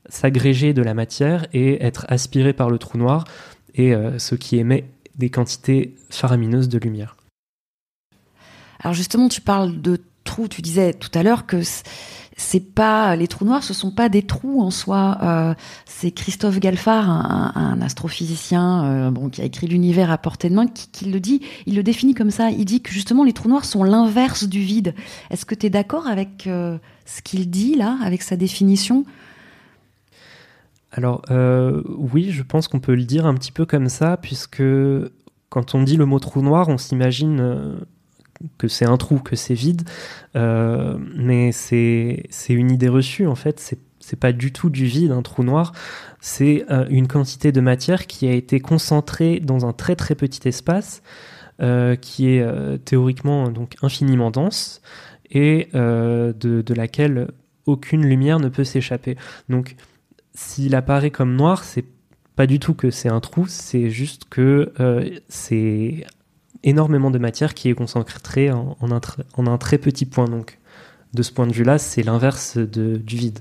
s'agréger 0.09 0.73
de 0.73 0.81
la 0.81 0.93
matière 0.93 1.47
et 1.53 1.83
être 1.83 2.05
aspiré 2.09 2.53
par 2.53 2.69
le 2.69 2.77
trou 2.77 2.97
noir, 2.97 3.23
et 3.75 3.93
ce 4.17 4.35
qui 4.35 4.57
émet 4.57 4.85
des 5.15 5.29
quantités 5.29 5.95
faramineuses 6.09 6.69
de 6.69 6.77
lumière. 6.77 7.15
Alors 8.81 8.93
justement, 8.93 9.29
tu 9.29 9.39
parles 9.39 9.81
de 9.81 9.99
trous, 10.25 10.49
tu 10.49 10.61
disais 10.61 10.93
tout 10.93 11.09
à 11.13 11.23
l'heure 11.23 11.45
que 11.45 11.61
c'est 12.35 12.73
pas 12.73 13.15
les 13.15 13.27
trous 13.27 13.45
noirs, 13.45 13.63
ce 13.63 13.73
sont 13.73 13.91
pas 13.91 14.09
des 14.09 14.23
trous 14.23 14.61
en 14.61 14.71
soi. 14.71 15.17
Euh, 15.21 15.53
c'est 15.85 16.11
Christophe 16.11 16.59
Galfard, 16.59 17.09
un, 17.09 17.81
astrophysicien 17.81 18.85
euh, 18.85 19.11
bon, 19.11 19.29
qui 19.29 19.41
a 19.41 19.45
écrit 19.45 19.67
l'univers 19.67 20.11
à 20.11 20.17
portée 20.17 20.49
de 20.49 20.55
main, 20.55 20.67
qui, 20.67 21.05
le 21.05 21.19
dit. 21.19 21.41
Il 21.65 21.75
le 21.75 21.83
définit 21.83 22.13
comme 22.13 22.31
ça. 22.31 22.49
Il 22.49 22.65
dit 22.65 22.81
que 22.81 22.91
justement 22.91 23.23
les 23.23 23.33
trous 23.33 23.49
noirs 23.49 23.65
sont 23.65 23.83
l'inverse 23.83 24.45
du 24.45 24.61
vide. 24.61 24.95
Est-ce 25.29 25.45
que 25.45 25.55
tu 25.55 25.67
es 25.67 25.69
d'accord 25.69 26.07
avec 26.07 26.47
euh, 26.47 26.77
ce 27.05 27.21
qu'il 27.21 27.49
dit 27.49 27.75
là, 27.75 27.97
avec 28.03 28.21
sa 28.21 28.35
définition? 28.35 29.05
Alors 30.91 31.23
oui, 31.97 32.29
je 32.29 32.43
pense 32.43 32.67
qu'on 32.67 32.79
peut 32.79 32.93
le 32.93 33.03
dire 33.03 33.25
un 33.25 33.33
petit 33.33 33.51
peu 33.51 33.65
comme 33.65 33.89
ça, 33.89 34.15
puisque 34.15 34.61
quand 35.49 35.73
on 35.73 35.81
dit 35.81 35.97
le 35.97 36.05
mot 36.05 36.19
trou 36.19 36.43
noir, 36.43 36.69
on 36.69 36.77
s'imagine 36.77 37.77
que 38.57 38.67
c'est 38.67 38.85
un 38.85 38.97
trou, 38.97 39.19
que 39.19 39.35
c'est 39.35 39.53
vide, 39.53 39.83
euh, 40.35 40.97
mais 41.15 41.51
c'est 41.51 42.27
une 42.49 42.71
idée 42.71 42.89
reçue 42.89 43.27
en 43.27 43.35
fait. 43.35 43.59
C'est 43.59 43.79
c'est 43.99 44.19
pas 44.19 44.33
du 44.33 44.51
tout 44.51 44.69
du 44.69 44.83
vide, 44.83 45.11
un 45.11 45.21
trou 45.21 45.45
noir. 45.45 45.71
C'est 46.19 46.65
euh, 46.69 46.85
une 46.89 47.07
quantité 47.07 47.53
de 47.53 47.61
matière 47.61 48.05
qui 48.05 48.27
a 48.27 48.33
été 48.33 48.59
concentrée 48.59 49.39
dans 49.39 49.65
un 49.65 49.71
très 49.71 49.95
très 49.95 50.13
petit 50.13 50.45
espace, 50.45 51.01
euh, 51.61 51.95
qui 51.95 52.27
est 52.27 52.45
théoriquement 52.83 53.49
donc 53.49 53.75
infiniment 53.81 54.29
dense 54.29 54.81
et 55.31 55.69
de, 55.73 56.33
de, 56.35 56.73
laquelle 56.73 57.29
aucune 57.65 58.05
lumière 58.05 58.39
ne 58.39 58.49
peut 58.49 58.65
s'échapper. 58.65 59.15
Donc, 59.47 59.77
s'il 60.35 60.75
apparaît 60.75 61.09
comme 61.09 61.35
noir, 61.35 61.63
c'est 61.63 61.85
pas 62.35 62.45
du 62.45 62.59
tout 62.59 62.73
que 62.73 62.91
c'est 62.91 63.09
un 63.09 63.21
trou, 63.21 63.45
c'est 63.47 63.89
juste 63.89 64.25
que 64.29 64.73
c'est 65.29 66.05
énormément 66.63 67.11
de 67.11 67.19
matière 67.19 67.53
qui 67.53 67.69
est 67.69 67.73
concentrée 67.73 68.51
en, 68.51 68.77
un, 68.81 69.47
un 69.47 69.57
très 69.57 69.77
petit 69.77 70.05
point. 70.05 70.25
Donc, 70.25 70.59
de 71.13 71.21
ce 71.21 71.31
point 71.31 71.47
de 71.47 71.53
vue-là, 71.53 71.77
c'est 71.77 72.03
l'inverse 72.03 72.57
du 72.57 73.15
vide. 73.15 73.39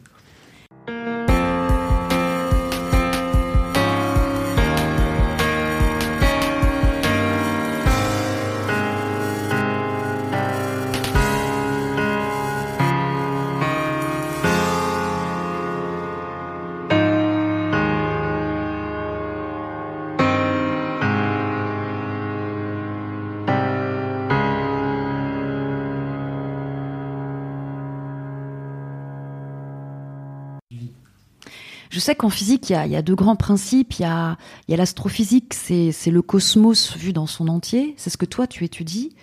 Sais 32.03 32.15
qu'en 32.15 32.31
physique, 32.31 32.71
il 32.71 32.91
y, 32.91 32.97
a, 32.97 33.03
deux 33.03 33.15
grands 33.15 33.37
principes. 33.37 33.95
Il 33.99 34.03
y 34.03 34.05
a, 34.05 34.37
l'astrophysique, 34.69 35.55
c'est, 35.55 35.93
le 36.07 36.23
cosmos 36.23 36.97
vu 36.97 37.13
dans 37.13 37.27
son 37.27 37.49
entier. 37.49 37.95
C'est 37.97 38.11
ce 38.11 38.17
que 38.17 38.27
toi, 38.27 38.47
tu 38.47 38.65
étudies. 38.65 39.15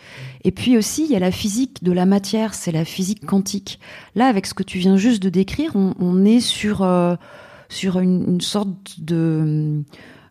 Et 0.43 0.51
puis 0.51 0.77
aussi, 0.77 1.03
il 1.03 1.11
y 1.11 1.15
a 1.15 1.19
la 1.19 1.31
physique 1.31 1.83
de 1.83 1.91
la 1.91 2.05
matière, 2.05 2.53
c'est 2.53 2.71
la 2.71 2.85
physique 2.85 3.25
quantique. 3.25 3.79
Là, 4.15 4.27
avec 4.27 4.45
ce 4.45 4.53
que 4.53 4.63
tu 4.63 4.79
viens 4.79 4.97
juste 4.97 5.21
de 5.21 5.29
décrire, 5.29 5.75
on, 5.75 6.25
est 6.25 6.39
sur, 6.39 6.81
euh, 6.81 7.15
sur 7.69 7.99
une, 7.99 8.41
sorte 8.41 8.69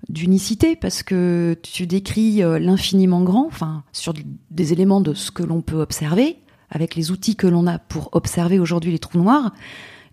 d'unicité 0.09 0.77
parce 0.77 1.03
que 1.03 1.57
tu 1.63 1.87
décris 1.87 2.43
euh, 2.43 2.59
l'infiniment 2.59 3.23
grand, 3.23 3.47
enfin 3.47 3.85
sur 3.93 4.15
des 4.51 4.73
éléments 4.73 5.01
de 5.01 5.15
ce 5.15 5.31
que 5.31 5.43
l'on 5.43 5.61
peut 5.61 5.81
observer 5.81 6.39
avec 6.71 6.95
les 6.95 7.11
outils 7.11 7.37
que 7.37 7.47
l'on 7.47 7.67
a 7.67 7.79
pour 7.79 8.11
observer 8.13 8.59
aujourd'hui 8.59 8.93
les 8.93 8.99
trous 8.99 9.19
noirs. 9.19 9.53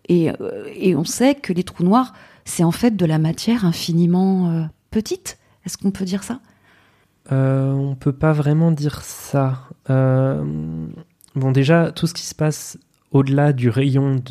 Euh, 0.10 0.66
et, 0.76 0.96
on 0.96 1.04
sait 1.04 1.36
que 1.36 1.54
les 1.54 1.64
trous 1.64 1.84
noirs, 1.84 2.14
c'est 2.46 2.64
en 2.64 2.72
fait 2.72 2.96
de 2.96 3.06
la 3.06 3.18
matière 3.18 3.66
infiniment 3.66 4.50
euh, 4.50 4.64
petite. 4.92 5.38
Est-ce 5.66 5.78
qu'on 5.78 5.92
peut 5.92 6.06
dire 6.06 6.24
ça? 6.24 6.40
Euh, 7.32 7.72
On 7.72 7.96
peut 7.96 8.14
pas 8.14 8.34
vraiment 8.34 8.72
dire 8.72 9.02
ça. 9.02 9.62
Euh, 9.90 10.44
bon, 11.36 11.52
déjà, 11.52 11.92
tout 11.92 12.08
ce 12.08 12.14
qui 12.14 12.26
se 12.26 12.36
passe 12.36 12.78
au-delà 13.12 13.54
du 13.54 13.70
rayon 13.70 14.22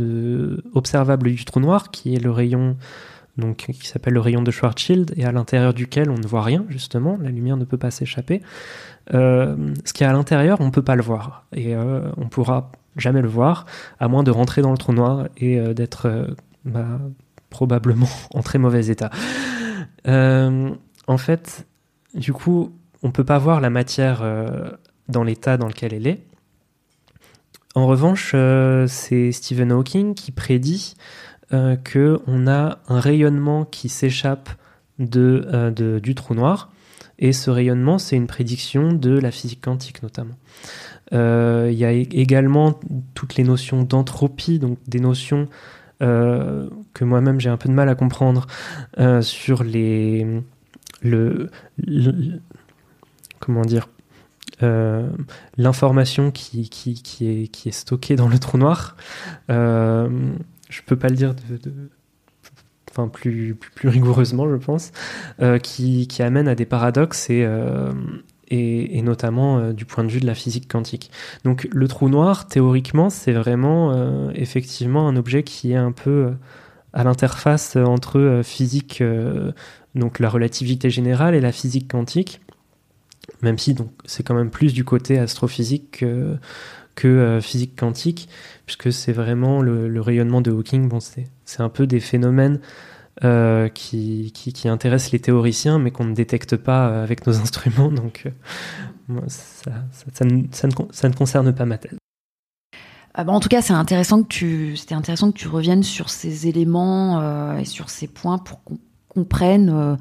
observable 0.75 1.33
du 1.33 1.45
trou 1.45 1.61
noir, 1.61 1.91
qui 1.91 2.15
est 2.15 2.21
le 2.21 2.31
rayon 2.31 2.77
donc, 3.37 3.57
qui 3.57 3.89
s'appelle 3.89 4.13
le 4.13 4.21
rayon 4.21 4.43
de 4.43 4.51
Schwarzschild, 4.53 5.13
et 5.17 5.25
à 5.25 5.33
l'intérieur 5.33 5.75
duquel 5.75 6.09
on 6.09 6.19
ne 6.19 6.27
voit 6.27 6.43
rien, 6.43 6.65
justement, 6.69 7.19
la 7.21 7.31
lumière 7.31 7.57
ne 7.57 7.65
peut 7.65 7.79
pas 7.79 7.91
s'échapper. 7.91 8.43
ce 9.11 9.93
qui 9.93 10.05
est 10.05 10.07
à 10.07 10.13
l'intérieur, 10.13 10.61
on 10.61 10.67
ne 10.67 10.71
peut 10.71 10.83
pas 10.83 10.95
le 10.95 11.03
voir, 11.03 11.45
et 11.53 11.75
on 11.75 12.29
pourra 12.29 12.71
jamais 12.97 13.23
le 13.23 13.29
voir, 13.29 13.67
à 13.99 14.09
moins 14.09 14.23
de 14.23 14.31
rentrer 14.31 14.63
dans 14.63 14.71
le 14.71 14.79
trou 14.79 14.93
noir 14.93 15.29
et 15.37 15.59
euh, 15.59 15.75
d'être 15.75 16.07
euh, 16.07 16.27
bah, 16.65 17.01
probablement 17.51 18.09
en 18.35 18.43
très 18.43 18.59
mauvais 18.59 18.87
état. 18.87 19.11
Euh, 20.07 20.71
en 21.07 21.19
fait, 21.19 21.67
du 22.15 22.33
coup, 22.33 22.73
on 23.03 23.11
peut 23.11 23.25
pas 23.25 23.39
voir 23.39 23.61
la 23.61 23.71
matière 23.71 24.23
dans 25.09 25.25
l'état 25.25 25.59
dans 25.59 25.67
lequel 25.67 25.93
elle 25.93 26.07
est. 26.07 26.23
En 27.75 27.87
revanche, 27.87 28.35
c'est 28.87 29.33
Stephen 29.33 29.73
Hawking 29.73 30.15
qui 30.15 30.33
prédit 30.33 30.95
que 31.51 32.21
on 32.27 32.47
a 32.47 32.79
un 32.89 33.01
rayonnement 33.01 33.67
qui 33.67 33.91
s'échappe 33.91 34.49
de, 34.99 35.99
du 35.99 36.15
trou 36.15 36.35
noir, 36.35 36.73
et 37.25 37.33
ce 37.33 37.49
rayonnement, 37.49 37.99
c'est 37.99 38.17
une 38.17 38.27
prédiction 38.27 38.93
de 38.93 39.19
la 39.19 39.31
physique 39.31 39.63
quantique 39.63 40.03
notamment. 40.03 40.35
Euh, 41.15 41.71
il 41.73 41.79
y 41.79 41.87
a 41.87 41.91
également 41.91 42.79
toutes 43.15 43.37
les 43.37 43.45
notions 43.45 43.83
d'entropie, 43.83 44.59
donc 44.59 44.79
des 44.87 45.01
notions 45.01 45.49
euh, 46.03 46.69
que 46.93 47.03
moi-même 47.03 47.41
j'ai 47.41 47.49
un 47.49 47.57
peu 47.57 47.71
de 47.71 47.75
mal 47.75 47.89
à 47.89 47.95
comprendre 47.95 48.47
euh, 48.99 49.23
sur 49.23 49.65
les, 49.65 50.43
le, 51.01 51.51
comment 53.41 53.63
dire 53.63 53.89
l'information 55.57 56.31
qui, 56.31 56.69
qui, 56.69 57.03
qui, 57.03 57.27
est, 57.27 57.49
qui 57.49 57.71
est 57.71 57.73
stockée 57.73 58.17
dans 58.17 58.29
le 58.29 58.39
trou 58.39 58.59
noir. 58.59 58.97
je 59.49 60.81
peux 60.85 60.97
pas 60.97 61.09
le 61.09 61.17
dire 61.17 61.35
de, 61.35 61.91
enfin 62.97 63.09
plus, 63.09 63.57
rigoureusement, 63.85 64.49
je 64.49 64.57
pense, 64.57 64.93
qui, 65.63 66.07
qui, 66.07 66.23
amène 66.23 66.49
à 66.49 66.55
des 66.55 66.67
paradoxes 66.67 67.29
et, 67.31 67.47
et, 68.49 69.03
notamment 69.03 69.59
euh, 69.59 69.73
du 69.73 69.85
point 69.85 70.05
de 70.05 70.11
vue 70.11 70.21
de 70.21 70.27
la 70.27 70.35
physique 70.35 70.71
quantique. 70.71 71.11
Donc 71.45 71.69
le 71.71 71.89
trou 71.89 72.09
noir, 72.09 72.47
théoriquement, 72.47 73.11
c'est 73.11 73.33
vraiment 73.33 73.93
euh, 73.93 74.31
effectivement 74.35 75.09
un 75.09 75.17
objet 75.17 75.43
qui 75.43 75.73
est 75.73 75.77
un 75.77 75.93
peu 75.93 76.11
euh, 76.11 76.31
à 76.93 77.05
l'interface 77.05 77.77
entre 77.77 78.43
physique, 78.45 79.03
donc 79.97 80.21
la 80.21 80.29
relativité 80.29 80.91
générale 80.91 81.35
et 81.35 81.41
la 81.41 81.51
physique 81.51 81.91
quantique, 81.91 82.41
même 83.43 83.59
si 83.59 83.75
c'est 84.05 84.23
quand 84.23 84.37
même 84.37 84.51
plus 84.51 84.73
du 84.73 84.85
côté 84.85 85.19
astrophysique 85.19 85.99
que, 85.99 86.37
que 86.95 87.39
physique 87.43 87.79
quantique, 87.79 88.29
puisque 88.67 88.93
c'est 88.93 89.13
vraiment 89.13 89.63
le, 89.63 90.01
rayonnement 90.01 90.41
de 90.41 90.51
Hawking, 90.51 90.89
bon, 90.89 90.99
c'est 91.01 91.29
un 91.61 91.69
peu 91.69 91.87
des 91.87 92.01
phénomènes 92.01 92.61
euh, 93.23 93.69
qui, 93.69 94.33
qui, 94.35 94.69
intéresse 94.69 95.13
les 95.13 95.21
théoriciens, 95.21 95.79
mais 95.79 95.93
qu'on 95.93 96.05
ne 96.05 96.15
détecte 96.15 96.57
pas 96.57 96.89
euh, 96.89 97.05
avec 97.05 97.29
nos 97.29 97.37
instruments. 97.41 97.93
Donc, 97.93 98.25
euh, 98.27 99.21
ça, 99.29 99.71
ça, 100.13 100.25
ne, 100.25 100.43
ça, 100.51 100.67
ne, 100.67 101.15
concerne 101.15 101.55
pas 101.55 101.65
ma 101.65 101.79
thèse. 101.79 101.97
Ah 103.15 103.23
bah, 103.23 103.33
en 103.33 103.39
tout 103.39 103.49
cas, 103.49 103.63
c'est 103.63 103.73
intéressant 103.73 104.25
que 104.25 104.29
tu, 104.29 104.77
c'était 104.77 104.97
intéressant 104.97 105.31
que 105.31 105.39
tu 105.39 105.47
reviennes 105.47 105.85
sur 105.85 106.11
ces 106.11 106.49
éléments 106.49 107.57
et 107.57 107.65
sur 107.65 107.89
ces 107.89 108.09
points 108.09 108.39
pour 108.39 108.65
qu'on 108.65 108.79
comprenne 109.09 109.97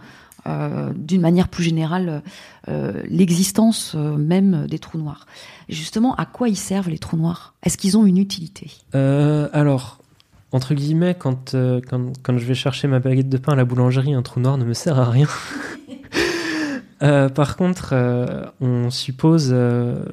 d'une 0.46 1.22
manière 1.22 1.48
plus 1.48 1.64
générale 1.64 2.22
l'existence 2.68 3.96
même 3.96 4.68
des 4.68 4.80
trous 4.80 4.98
noirs. 4.98 5.26
justement, 5.70 6.16
à 6.16 6.26
quoi 6.26 6.50
ils 6.50 6.58
servent 6.58 6.90
les 6.90 7.00
trous 7.00 7.18
noirs? 7.18 7.54
Est-ce 7.64 7.78
qu'ils 7.78 7.98
ont 7.98 8.06
une 8.06 8.18
utilité? 8.18 8.72
Alors, 8.94 10.04
entre 10.54 10.76
guillemets, 10.76 11.16
quand, 11.18 11.56
euh, 11.56 11.82
quand, 11.90 12.14
quand, 12.22 12.38
je 12.38 12.46
vais 12.46 12.54
chercher 12.54 12.88
ma 12.88 13.00
baguette 13.00 13.28
de 13.28 13.38
pain 13.38 13.54
à 13.54 13.56
la 13.56 13.66
boulangerie, 13.66 14.14
un 14.14 14.22
trou 14.22 14.40
noir 14.40 14.60
ne 14.60 14.64
me 14.64 14.74
sert 14.74 15.00
à 15.00 15.10
rien. 15.10 15.28
Euh, 17.02 17.28
par 17.28 17.58
contre, 17.58 17.90
euh, 17.92 18.46
on 18.62 18.90
suppose, 18.90 19.54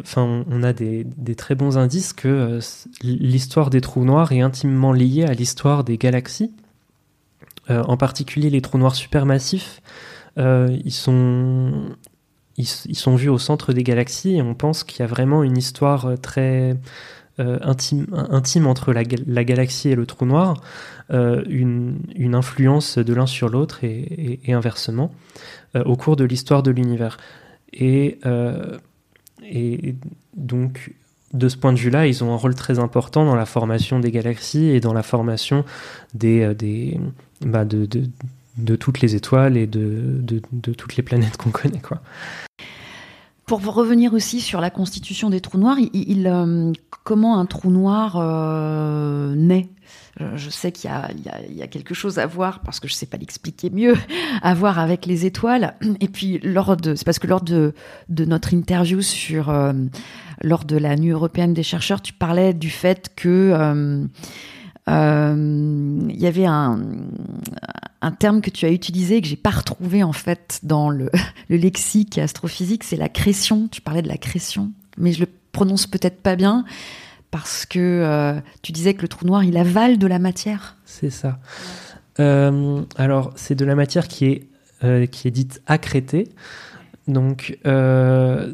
enfin, 0.01 0.45
on 0.51 0.63
a 0.65 0.73
des, 0.73 1.07
très 1.37 1.55
bons 1.55 1.79
indices 1.79 2.13
que 2.13 2.59
l'histoire 3.05 3.71
des 3.71 3.81
trous 3.81 4.05
noirs 4.05 4.33
est 4.33 4.41
intimement 4.41 4.93
liée 4.93 5.23
à 5.23 5.33
l'histoire 5.33 5.85
des 5.85 5.99
galaxies. 5.99 6.51
en 7.69 7.97
particulier, 7.97 8.51
les 8.51 8.61
trous 8.61 8.79
noirs 8.79 8.97
supermassifs, 8.97 9.81
ils 10.37 10.93
sont 10.93 11.97
ils, 12.57 12.67
sont 12.67 13.17
vus 13.17 13.29
au 13.29 13.39
centre 13.39 13.73
des 13.73 13.83
galaxies 13.83 14.37
et 14.37 14.43
on 14.43 14.55
pense 14.55 14.85
qu'il 14.85 15.01
y 15.01 15.03
a 15.03 15.07
vraiment 15.07 15.43
une 15.43 15.57
histoire 15.57 16.13
très 16.21 16.77
euh, 17.41 17.59
intime, 17.63 18.07
intime, 18.13 18.67
entre 18.67 18.93
la, 18.93 19.05
galaxie 19.05 19.89
et 19.89 19.95
le 19.95 20.05
trou 20.05 20.27
noir, 20.27 20.61
euh, 21.11 21.43
une, 21.49 22.35
influence 22.35 22.99
de 22.99 23.15
l'un 23.15 23.27
sur 23.27 23.49
l'autre 23.49 23.83
et, 23.83 24.41
inversement 24.49 25.11
euh, 25.75 25.83
au 25.85 25.97
cours 25.97 26.17
de 26.17 26.25
l'histoire 26.25 26.63
de 26.63 26.71
l'univers. 26.71 27.17
Et, 27.73 28.19
et 29.45 29.95
donc, 30.37 30.93
de 31.33 31.49
ce 31.49 31.57
point 31.57 31.73
de 31.73 31.79
vue-là, 31.79 32.09
ils 32.09 32.23
ont 32.25 32.33
un 32.33 32.37
rôle 32.37 32.55
très 32.55 32.79
important 32.79 33.25
dans 33.25 33.37
la 33.37 33.47
formation 33.47 34.01
des 34.01 34.11
galaxies 34.11 34.67
et 34.67 34.81
dans 34.81 34.93
la 34.93 35.05
formation 35.05 35.65
des, 36.13 36.53
des, 36.55 37.01
bah 37.41 37.65
de, 38.57 38.77
toutes 38.77 39.01
les 39.01 39.15
étoiles 39.15 39.57
et 39.57 39.67
de, 39.67 40.21
de 40.21 40.73
toutes 40.73 40.97
les 40.97 41.03
planètes 41.03 41.37
qu'on 41.37 41.51
connaît. 41.51 41.81
Quoi. 41.81 42.01
Pour 43.51 43.65
revenir 43.75 44.15
aussi 44.15 44.41
sur 44.41 44.61
la 44.61 44.71
constitution 44.71 45.29
des 45.29 45.41
trous 45.41 45.59
noirs, 45.59 45.77
il, 45.93 46.29
euh, 46.29 46.71
comment 47.03 47.37
un 47.37 47.47
trou 47.47 47.73
noir 47.73 48.15
euh, 48.17 49.35
naît? 49.35 49.69
Je 50.37 50.51
sais 50.51 50.71
qu'il 50.71 50.89
y, 50.89 51.59
y, 51.59 51.63
a 51.63 51.67
quelque 51.67 51.93
chose 51.93 52.21
à 52.21 52.27
voir, 52.27 52.61
parce 52.61 52.79
que 52.79 52.87
je 52.87 52.93
ne 52.93 52.97
sais 52.97 53.07
pas 53.07 53.17
l'expliquer 53.17 53.71
mieux, 53.71 53.97
à 54.43 54.55
voir 54.55 54.79
avec 54.79 55.05
les 55.05 55.27
étoiles. 55.27 55.75
Et 55.99 56.07
puis, 56.07 56.39
lors 56.45 56.77
de, 56.77 56.95
c'est 56.95 57.05
parce 57.05 57.19
que 57.19 57.27
lors 57.27 57.41
de, 57.41 57.75
de 58.09 58.25
notre 58.25 58.55
interview 58.55 59.03
sur, 59.03 59.51
euh, 59.51 59.73
lors 60.43 60.65
de 60.65 60.77
la 60.77 60.95
Nuit 60.95 61.11
européenne 61.11 61.53
des 61.53 61.65
chercheurs, 61.65 62.03
tu 62.03 62.13
parlais 62.13 62.55
du 62.55 62.71
fait 62.71 63.11
que 63.17 64.07
il 64.87 66.17
y 66.17 66.27
avait 66.27 66.47
un, 66.47 66.81
un 68.03 68.13
terme 68.13 68.41
que 68.41 68.51
tu 68.51 68.67
as 68.67 68.71
utilisé 68.71 69.21
que 69.21 69.29
j'ai 69.29 69.37
pas 69.37 69.51
retrouvé 69.51 70.03
en 70.03 70.13
fait 70.13 70.61
dans 70.63 70.91
le, 70.91 71.11
lexique 71.49 72.19
astrophysique, 72.19 72.85
c'est 72.85 72.97
la 72.97 73.09
crétion. 73.09 73.69
Tu 73.69 73.81
parlais 73.81 74.03
de 74.03 74.09
la 74.09 74.19
crétion, 74.19 74.73
mais 74.97 75.13
je 75.13 75.21
le 75.21 75.29
prononce 75.53 75.87
peut-être 75.87 76.21
pas 76.21 76.37
bien 76.37 76.65
parce 77.31 77.67
que 77.67 77.79
euh, 77.79 78.41
tu 78.63 78.73
disais 78.73 78.95
que 78.95 79.03
le 79.03 79.09
trou 79.09 79.27
noir 79.27 79.45
il 79.45 79.57
avale 79.57 79.99
de 79.99 80.07
la 80.07 80.19
matière. 80.19 80.77
C'est 80.85 81.11
ça. 81.11 81.39
Euh, 82.19 82.83
alors 82.97 83.33
c'est 83.37 83.55
de 83.55 83.65
la 83.65 83.75
matière 83.75 84.09
qui 84.09 84.27
est 84.27 84.47
euh, 84.83 85.07
qui 85.07 85.29
est 85.29 85.31
dite 85.31 85.63
accrétée. 85.67 86.29
Donc 87.07 87.59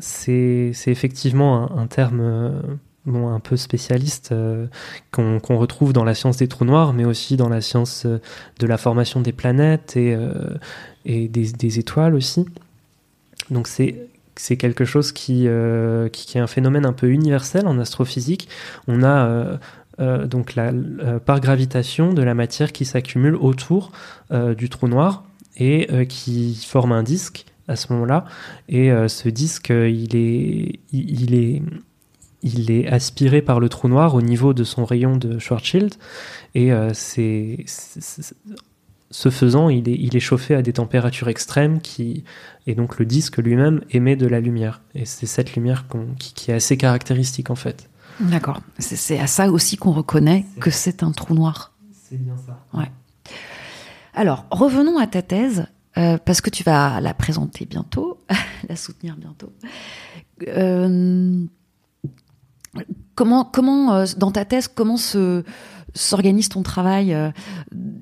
c'est 0.01 0.73
effectivement 0.87 1.79
un 1.79 1.87
terme 1.87 2.79
un 3.15 3.41
peu 3.41 3.57
spécialiste 3.57 4.31
euh, 4.33 4.67
qu'on 5.13 5.57
retrouve 5.57 5.93
dans 5.93 6.05
la 6.05 6.15
science 6.15 6.39
des 6.39 6.49
trous 6.49 6.65
noirs, 6.65 6.93
mais 6.93 7.05
aussi 7.05 7.37
dans 7.37 7.49
la 7.49 7.61
science 7.61 8.05
euh, 8.07 8.21
de 8.59 8.67
la 8.67 8.77
formation 8.77 9.21
des 9.21 9.33
planètes 9.33 9.97
et, 9.97 10.15
euh, 10.15 10.57
des, 11.05 11.79
étoiles 11.79 12.15
aussi. 12.15 12.47
Donc 13.51 13.69
c'est 13.69 14.57
quelque 14.57 14.85
chose 14.85 15.13
qui, 15.13 15.47
est 15.47 16.39
un 16.39 16.47
phénomène 16.47 16.85
un 16.85 16.93
peu 16.93 17.11
universel 17.11 17.67
en 17.67 17.79
astrophysique. 17.79 18.49
On 18.89 19.05
a 19.05 19.59
donc 19.99 20.57
la, 20.57 20.73
par 21.25 21.41
gravitation 21.41 22.13
de 22.13 22.23
la 22.23 22.35
matière 22.35 22.73
qui 22.73 22.85
s'accumule 22.85 23.37
autour 23.37 23.93
du 24.33 24.69
trou 24.69 24.89
noir 24.89 25.23
et 25.57 26.07
qui 26.09 26.61
forme 26.67 26.91
un 26.91 27.05
disque 27.05 27.47
à 27.69 27.77
ce 27.77 27.93
moment-là. 27.93 28.25
Et 28.69 28.91
ce 29.07 29.29
disque, 29.29 29.71
il 29.71 30.17
est, 30.17 31.63
il 32.43 32.71
est 32.71 32.87
aspiré 32.87 33.43
par 33.43 33.61
le 33.61 33.69
trou 33.69 33.89
noir 33.89 34.15
au 34.15 34.23
niveau 34.23 34.55
de 34.55 34.65
son 34.65 34.85
rayon 34.85 35.17
de 35.17 35.39
Schwarzschild 35.39 35.95
et 36.55 36.73
euh, 36.73 36.91
c'est, 36.95 37.65
ce 39.11 39.31
faisant, 39.31 39.69
il 39.69 39.89
est, 39.89 39.97
il 39.99 40.17
est 40.17 40.21
chauffé 40.21 40.55
à 40.55 40.63
des 40.63 40.75
températures 40.75 41.29
extrêmes 41.29 41.81
qui, 41.81 42.25
et 42.67 42.75
donc 42.75 42.99
le 42.99 43.07
disque 43.07 43.39
lui-même 43.39 43.83
émet 43.91 44.17
de 44.17 44.27
la 44.27 44.41
lumière. 44.41 44.81
Et 44.95 45.05
c'est 45.05 45.27
cette 45.27 45.55
lumière 45.55 45.87
qui, 46.19 46.51
est 46.51 46.55
assez 46.55 46.77
caractéristique 46.77 47.51
en 47.51 47.55
fait. 47.55 47.89
D'accord. 48.21 48.61
C'est, 48.79 49.19
à 49.19 49.27
ça 49.27 49.51
aussi 49.51 49.77
qu'on 49.77 49.93
reconnaît 49.93 50.47
que 50.61 50.71
c'est 50.71 51.03
un 51.03 51.13
trou 51.13 51.35
noir. 51.35 51.73
C'est 51.93 52.23
bien 52.23 52.37
ça. 52.37 52.65
Ouais. 52.73 52.91
Alors, 54.15 54.47
revenons 54.51 54.99
à 54.99 55.07
ta 55.07 55.21
thèse, 55.23 55.67
euh, 55.99 56.19
parce 56.19 56.41
que 56.41 56.51
tu 56.51 56.63
vas 56.63 57.01
la 57.01 57.15
présenter 57.15 57.67
bientôt, 57.67 58.19
la 58.69 58.77
soutenir 58.77 59.17
bientôt. 59.17 59.53
Euh, 60.49 61.45
Comment, 63.17 63.45
comment 63.45 63.95
euh, 63.95 64.05
dans 64.19 64.31
ta 64.31 64.45
thèse, 64.45 64.69
comment 64.69 64.99
se 64.99 65.43
s'organise 65.95 66.51
ton 66.51 66.63
travail 66.63 67.15
euh, 67.15 67.31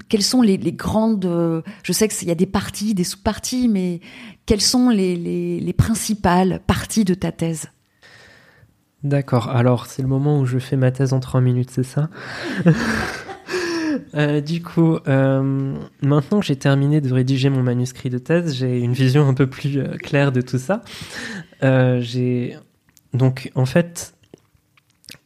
Quelles 0.09 0.25
sont 0.25 0.43
les, 0.43 0.59
grandes 0.73 1.25
euh, 1.25 1.63
Je 1.85 1.93
sais 1.93 2.09
qu'il 2.09 2.27
y 2.27 2.33
a 2.33 2.35
des 2.35 2.47
parties, 2.47 2.95
des 2.95 3.05
sous-parties, 3.05 3.69
mais 3.69 4.01
quelles 4.47 4.61
sont 4.61 4.89
les, 4.89 5.15
les, 5.15 5.73
principales 5.73 6.61
parties 6.67 7.05
de 7.05 7.15
ta 7.15 7.31
thèse? 7.31 7.69
D'accord. 9.05 9.49
Alors 9.51 9.87
c'est 9.87 10.03
le 10.03 10.09
moment 10.09 10.41
où 10.41 10.47
je 10.47 10.59
fais 10.59 10.77
ma 10.77 10.91
thèse 10.91 11.13
en 11.13 11.21
trois 11.21 11.41
minutes, 11.41 11.71
c'est 11.71 11.85
ça? 11.85 12.11
Du 14.45 14.61
coup, 14.61 14.99
maintenant 15.07 16.41
que 16.41 16.47
j'ai 16.47 16.57
terminé 16.57 17.01
de 17.01 17.13
rédiger 17.13 17.49
mon 17.49 17.63
manuscrit 17.63 18.11
de 18.11 18.19
thèse, 18.19 18.55
j'ai 18.55 18.81
une 18.81 18.93
vision 18.93 19.29
un 19.29 19.35
peu 19.35 19.49
plus 19.49 19.83
claire 19.99 20.33
de 20.33 20.41
tout 20.41 20.59
ça. 20.59 20.83
j'ai 21.63 22.57
donc 23.13 23.51
en 23.55 23.67
fait 23.67 24.14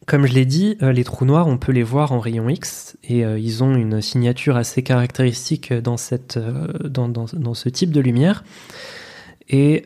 comme 0.09 0.25
je 0.25 0.33
l'ai 0.33 0.45
dit, 0.45 0.75
euh, 0.81 0.91
les 0.91 1.03
trous 1.03 1.23
noirs, 1.23 1.47
on 1.47 1.59
peut 1.59 1.71
les 1.71 1.83
voir 1.83 2.13
en 2.13 2.19
rayon 2.19 2.49
X 2.49 2.97
et 3.03 3.23
euh, 3.23 3.37
ils 3.37 3.63
ont 3.63 3.75
une 3.75 4.01
signature 4.01 4.57
assez 4.57 4.81
caractéristique 4.81 5.71
dans, 5.71 5.97
euh, 6.35 7.53
ce 7.53 7.69
type 7.69 7.91
de 7.91 8.01
lumière. 8.01 8.43
Et 9.49 9.85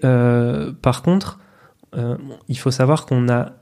par 0.81 1.03
contre, 1.03 1.39
il 2.49 2.57
faut 2.57 2.71
savoir 2.71 3.05
qu'on 3.05 3.29
a 3.29 3.53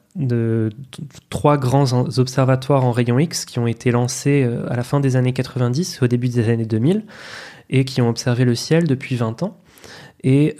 trois 1.30 1.58
grands 1.58 1.94
observatoires 2.18 2.84
en 2.86 2.92
rayon 2.92 3.20
X 3.20 3.46
qui 3.46 3.60
ont 3.60 3.68
été 3.68 3.92
lancés 3.92 4.50
à 4.68 4.76
la 4.76 4.84
fin 4.84 5.00
des 5.00 5.16
années 5.16 5.34
90 5.34 6.02
au 6.02 6.08
début 6.08 6.28
des 6.28 6.50
années 6.50 6.66
2000 6.66 7.06
et 7.70 7.86
qui 7.86 8.02
ont 8.02 8.10
observé 8.10 8.46
le 8.46 8.56
ciel 8.56 8.88
depuis 8.88 9.16
20 9.16 9.44
ans. 9.44 9.60
Et 10.24 10.58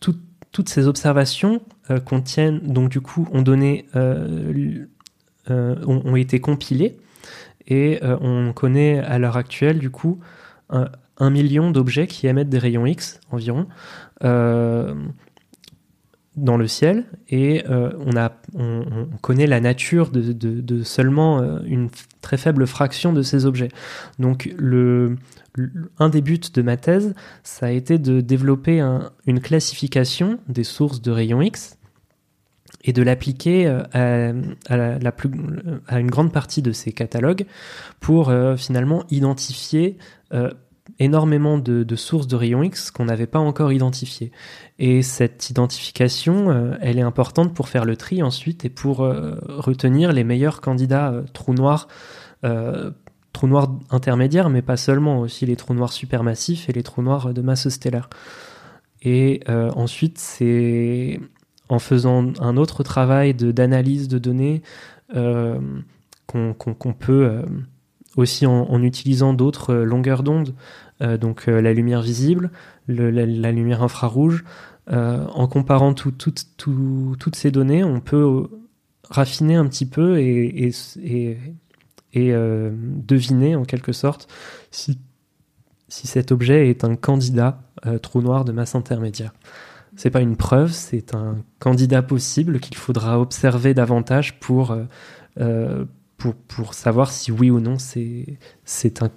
tout, 0.00 0.16
toutes 0.52 0.68
ces 0.68 0.86
observations 0.86 1.60
euh, 1.90 2.00
contiennent, 2.00 2.60
donc 2.60 2.88
du 2.88 3.00
coup, 3.00 3.28
ont 3.32 3.42
donné, 3.42 3.86
euh, 3.96 4.86
euh, 5.50 6.14
été 6.16 6.40
compilées. 6.40 6.98
Et 7.66 8.00
on 8.02 8.52
connaît 8.52 8.98
à 8.98 9.20
l'heure 9.20 9.36
actuelle, 9.36 9.78
du 9.78 9.90
coup, 9.90 10.18
un 10.70 11.30
million 11.30 11.70
d'objets 11.70 12.08
qui 12.08 12.26
émettent 12.26 12.48
des 12.48 12.58
rayons 12.58 12.84
X 12.84 13.20
environ 13.30 13.68
dans 16.36 16.56
le 16.56 16.68
ciel 16.68 17.04
et 17.28 17.64
on, 17.68 18.16
a, 18.16 18.32
on, 18.54 19.08
connaît 19.20 19.48
la 19.48 19.60
nature 19.60 20.10
de, 20.10 20.32
de 20.32 20.82
seulement 20.82 21.42
une 21.64 21.88
très 22.20 22.36
faible 22.36 22.66
fraction 22.66 23.12
de 23.12 23.22
ces 23.22 23.46
objets. 23.46 23.68
Donc 24.18 24.48
le, 24.56 25.16
un 25.98 26.08
des 26.08 26.20
buts 26.20 26.40
de 26.52 26.62
ma 26.62 26.76
thèse, 26.76 27.14
ça 27.42 27.66
a 27.66 27.70
été 27.70 27.98
de 27.98 28.20
développer 28.20 28.80
une 29.26 29.40
classification 29.40 30.38
des 30.48 30.64
sources 30.64 31.02
de 31.02 31.10
rayons 31.10 31.42
X 31.42 31.76
et 32.84 32.92
de 32.92 33.02
l'appliquer 33.02 33.66
euh, 33.66 34.32
à, 34.68 35.98
une 35.98 36.10
grande 36.10 36.32
partie 36.32 36.62
de 36.62 36.72
ces 36.72 36.92
catalogues 36.92 37.46
pour 38.00 38.30
euh, 38.30 38.56
finalement 38.56 39.04
identifier 39.10 39.98
euh, 40.32 40.50
énormément 40.98 41.58
de, 41.58 41.96
sources 41.96 42.26
de 42.26 42.36
rayons 42.36 42.62
X 42.62 42.90
qu'on 42.90 43.04
n'avait 43.04 43.26
pas 43.26 43.38
encore 43.38 43.72
identifiées. 43.72 44.32
Et 44.78 45.02
cette 45.02 45.50
identification, 45.50 46.74
elle 46.80 46.98
est 46.98 47.02
importante 47.02 47.54
pour 47.54 47.68
faire 47.68 47.84
le 47.84 47.96
tri 47.96 48.22
ensuite 48.22 48.64
et 48.64 48.70
pour 48.70 48.98
retenir 48.98 50.12
les 50.12 50.24
meilleurs 50.24 50.60
candidats 50.60 51.22
trous 51.32 51.54
noirs 51.54 51.88
trous 53.32 53.46
noirs 53.46 53.78
intermédiaires, 53.90 54.50
mais 54.50 54.62
pas 54.62 54.76
seulement, 54.76 55.20
aussi 55.20 55.46
les 55.46 55.56
trous 55.56 55.74
noirs 55.74 55.92
supermassifs 55.92 56.68
et 56.68 56.72
les 56.72 56.82
trous 56.82 57.02
noirs 57.02 57.32
de 57.32 57.42
masse 57.42 57.68
stellaire. 57.68 58.08
Et 59.02 59.40
euh, 59.48 59.70
ensuite, 59.76 60.18
c'est 60.18 61.20
en 61.68 61.78
faisant 61.78 62.32
un 62.40 62.56
autre 62.56 62.82
travail 62.82 63.34
d'analyse 63.34 64.08
de, 64.08 64.18
données 64.18 64.62
euh, 65.14 65.58
qu'on 66.26 66.92
peut, 66.98 67.24
euh, 67.24 67.42
aussi 68.20 68.46
en, 68.46 68.82
utilisant 68.82 69.32
d'autres 69.32 69.74
longueurs 69.74 70.22
d'onde, 70.22 70.54
donc 71.00 71.46
la 71.46 71.72
lumière 71.72 72.02
visible, 72.02 72.50
la, 72.88 73.52
lumière 73.52 73.82
infrarouge, 73.82 74.44
en 74.86 75.48
comparant 75.48 75.94
toutes 75.94 77.34
ces 77.34 77.50
données, 77.50 77.84
on 77.84 78.00
peut 78.00 78.48
raffiner 79.10 79.56
un 79.56 79.66
petit 79.66 79.86
peu 79.86 80.18
et 80.18 80.72
euh, 82.16 82.70
deviner 82.74 83.56
en 83.56 83.64
quelque 83.64 83.92
sorte 83.92 84.28
si, 84.70 84.98
cet 85.88 86.30
objet 86.30 86.70
est 86.70 86.84
un 86.84 86.94
candidat 86.94 87.62
euh, 87.84 87.98
trou 87.98 88.22
noir 88.22 88.44
de 88.44 88.52
masse 88.52 88.76
intermédiaire. 88.76 89.32
C'est 89.96 90.10
pas 90.10 90.20
une 90.20 90.36
preuve, 90.36 90.70
c'est 90.70 91.16
un 91.16 91.38
candidat 91.58 92.00
possible 92.02 92.60
qu'il 92.60 92.76
faudra 92.76 93.18
observer 93.18 93.74
davantage 93.74 94.38
pour, 94.38 94.76
euh, 95.38 95.84
pour, 96.20 96.34
pour, 96.34 96.74
savoir 96.74 97.10
si 97.10 97.32
oui 97.32 97.50
ou 97.50 97.60
non 97.60 97.78
c'est 97.78 99.02
un, 99.02 99.10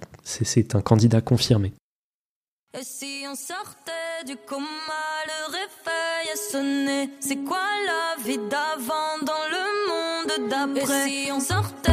un 0.74 0.80
candidat 0.80 1.20
confirmé. 1.20 1.72
Et 2.76 2.82
si 2.82 3.24
on 3.30 3.36
sortait 3.36 4.24
du 4.26 4.36
coma, 4.36 4.66
le 5.26 5.52
réveil 5.52 6.32
a 6.32 6.36
sonné 6.36 7.10
C'est 7.20 7.36
quoi 7.44 7.60
la 7.86 8.24
vie 8.24 8.38
d'avant 8.38 9.18
dans 9.22 9.46
le 9.50 9.64
monde 9.90 10.48
d'après? 10.50 11.06
Et 11.06 11.26
si 11.26 11.32
on 11.32 11.40
sortait 11.40 11.83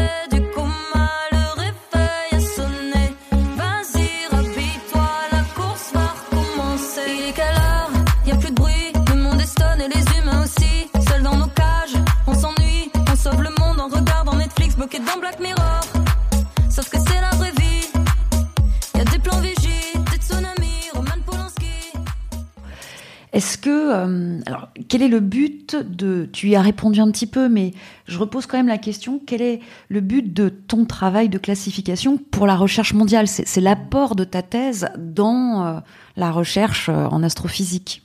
Est-ce 23.31 23.59
que, 23.59 23.69
euh, 23.69 24.41
alors, 24.47 24.69
quel 24.89 25.03
est 25.03 25.07
le 25.07 25.19
but 25.19 25.75
de, 25.75 26.27
tu 26.33 26.49
y 26.49 26.55
as 26.55 26.61
répondu 26.61 26.99
un 26.99 27.11
petit 27.11 27.27
peu, 27.27 27.47
mais 27.47 27.73
je 28.07 28.17
repose 28.17 28.47
quand 28.47 28.57
même 28.57 28.67
la 28.67 28.79
question, 28.79 29.21
quel 29.25 29.43
est 29.43 29.59
le 29.89 30.01
but 30.01 30.33
de 30.33 30.49
ton 30.49 30.85
travail 30.85 31.29
de 31.29 31.37
classification 31.37 32.17
pour 32.17 32.47
la 32.47 32.55
recherche 32.55 32.93
mondiale? 32.93 33.27
C'est 33.27 33.61
l'apport 33.61 34.15
de 34.15 34.23
ta 34.23 34.41
thèse 34.41 34.89
dans 34.97 35.63
euh, 35.63 35.79
la 36.17 36.31
recherche 36.31 36.89
euh, 36.89 37.05
en 37.05 37.21
astrophysique 37.21 38.01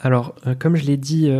alors, 0.00 0.34
comme 0.58 0.76
je 0.76 0.84
l'ai 0.86 0.96
dit 0.96 1.30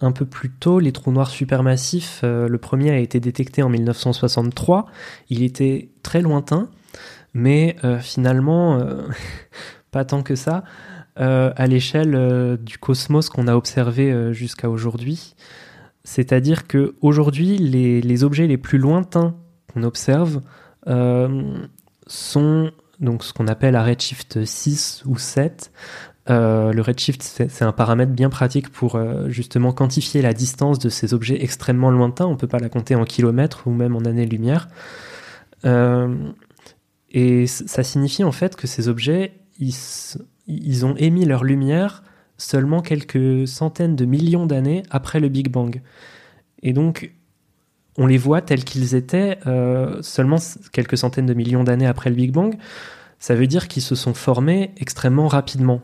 un 0.00 0.12
peu 0.12 0.24
plus 0.24 0.50
tôt, 0.50 0.80
les 0.80 0.92
trous 0.92 1.12
noirs 1.12 1.30
supermassifs, 1.30 2.20
le 2.22 2.58
premier 2.58 2.90
a 2.90 2.98
été 2.98 3.20
détecté 3.20 3.62
en 3.62 3.68
1963. 3.68 4.86
Il 5.28 5.42
était 5.42 5.90
très 6.02 6.20
lointain, 6.20 6.68
mais 7.34 7.76
finalement, 8.00 8.80
pas 9.92 10.04
tant 10.04 10.22
que 10.22 10.34
ça. 10.34 10.64
Euh, 11.20 11.52
à 11.56 11.66
l'échelle 11.66 12.14
euh, 12.14 12.56
du 12.56 12.78
cosmos 12.78 13.28
qu'on 13.28 13.46
a 13.46 13.54
observé 13.54 14.10
euh, 14.10 14.32
jusqu'à 14.32 14.70
aujourd'hui. 14.70 15.34
C'est-à-dire 16.04 16.66
que 16.66 16.94
aujourd'hui, 17.02 17.58
les, 17.58 18.24
objets 18.24 18.46
les 18.46 18.56
plus 18.56 18.78
lointains 18.78 19.36
qu'on 19.72 19.82
observe 19.82 20.40
sont 22.06 22.72
donc 23.00 23.22
ce 23.22 23.32
qu'on 23.34 23.48
appelle 23.48 23.76
à 23.76 23.84
redshift 23.84 24.44
6 24.44 25.02
ou 25.04 25.18
7. 25.18 25.72
Le 26.30 26.80
redshift, 26.80 27.22
c'est 27.22 27.62
un 27.62 27.72
paramètre 27.72 28.12
bien 28.12 28.30
pratique 28.30 28.70
pour 28.70 28.98
justement 29.28 29.72
quantifier 29.72 30.22
la 30.22 30.32
distance 30.32 30.78
de 30.78 30.88
ces 30.88 31.12
objets 31.14 31.42
extrêmement 31.42 31.90
lointains. 31.90 32.26
On 32.26 32.32
ne 32.32 32.36
peut 32.36 32.46
pas 32.46 32.58
la 32.58 32.68
compter 32.68 32.94
en 32.94 33.04
kilomètres 33.04 33.66
ou 33.66 33.72
même 33.72 33.96
en 33.96 34.00
années-lumière. 34.00 34.68
et 37.10 37.46
ça 37.46 37.82
signifie 37.82 38.24
en 38.24 38.32
fait 38.32 38.56
que 38.56 38.66
ces 38.66 38.88
objets, 38.88 39.32
ils, 39.58 40.86
ont 40.86 40.94
émis 40.96 41.24
leur 41.24 41.44
lumière 41.44 42.02
seulement 42.38 42.80
quelques 42.80 43.46
centaines 43.46 43.96
de 43.96 44.04
millions 44.04 44.46
d'années 44.46 44.82
après 44.90 45.20
le 45.20 45.28
Big 45.28 45.50
Bang. 45.50 45.82
Et 46.62 46.72
donc, 46.72 47.12
on 47.98 48.06
les 48.06 48.18
voit 48.18 48.40
tels 48.40 48.64
qu'ils 48.64 48.94
étaient 48.94 49.38
euh, 49.46 50.00
seulement 50.02 50.38
quelques 50.72 50.96
centaines 50.96 51.26
de 51.26 51.34
millions 51.34 51.64
d'années 51.64 51.86
après 51.86 52.10
le 52.10 52.16
Big 52.16 52.32
Bang. 52.32 52.56
Ça 53.18 53.34
veut 53.34 53.46
dire 53.46 53.68
qu'ils 53.68 53.82
se 53.82 53.94
sont 53.94 54.14
formés 54.14 54.72
extrêmement 54.78 55.28
rapidement. 55.28 55.82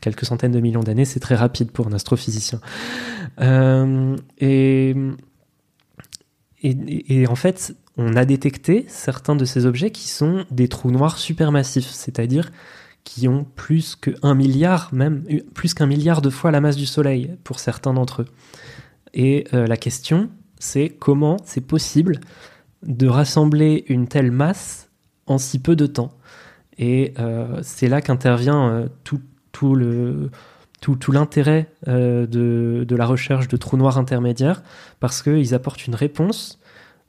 Quelques 0.00 0.24
centaines 0.24 0.52
de 0.52 0.60
millions 0.60 0.82
d'années, 0.82 1.04
c'est 1.04 1.20
très 1.20 1.34
rapide 1.34 1.70
pour 1.70 1.86
un 1.88 1.92
astrophysicien. 1.92 2.60
Euh, 3.40 4.16
et, 4.38 4.94
en 7.28 7.34
fait, 7.34 7.74
on 7.96 8.16
a 8.16 8.24
détecté 8.24 8.84
certains 8.88 9.36
de 9.36 9.44
ces 9.44 9.66
objets 9.66 9.90
qui 9.90 10.08
sont 10.08 10.44
des 10.50 10.68
trous 10.68 10.90
noirs 10.90 11.18
supermassifs, 11.18 11.90
c'est-à-dire 11.90 12.50
qui 13.04 13.28
ont 13.28 13.44
plus 13.44 13.96
qu'un 13.96 14.34
milliard, 14.34 14.88
même 14.92 15.24
plus 15.52 15.74
qu'un 15.74 15.86
milliard 15.86 16.22
de 16.22 16.30
fois 16.30 16.50
la 16.50 16.60
masse 16.60 16.76
du 16.76 16.86
Soleil 16.86 17.36
pour 17.44 17.58
certains 17.58 17.92
d'entre 17.92 18.22
eux. 18.22 18.26
Et 19.12 19.46
euh, 19.52 19.66
la 19.66 19.76
question, 19.76 20.30
c'est 20.58 20.88
comment 20.88 21.36
c'est 21.44 21.60
possible 21.60 22.20
de 22.82 23.06
rassembler 23.06 23.84
une 23.88 24.08
telle 24.08 24.30
masse 24.30 24.88
en 25.26 25.38
si 25.38 25.58
peu 25.58 25.76
de 25.76 25.86
temps. 25.86 26.16
Et 26.78 27.12
euh, 27.18 27.60
c'est 27.62 27.88
là 27.88 28.00
qu'intervient 28.00 28.88
tout, 29.04 29.20
tout, 29.54 29.74
le, 29.74 30.30
tout, 30.82 30.96
tout 30.96 31.12
l'intérêt 31.12 31.70
de, 31.86 32.26
de, 32.26 32.96
la 32.96 33.06
recherche 33.06 33.48
de 33.48 33.56
trous 33.56 33.78
noirs 33.78 33.96
intermédiaires, 33.96 34.62
parce 35.00 35.22
qu'ils 35.22 35.54
apportent 35.54 35.86
une 35.86 35.94
réponse. 35.94 36.60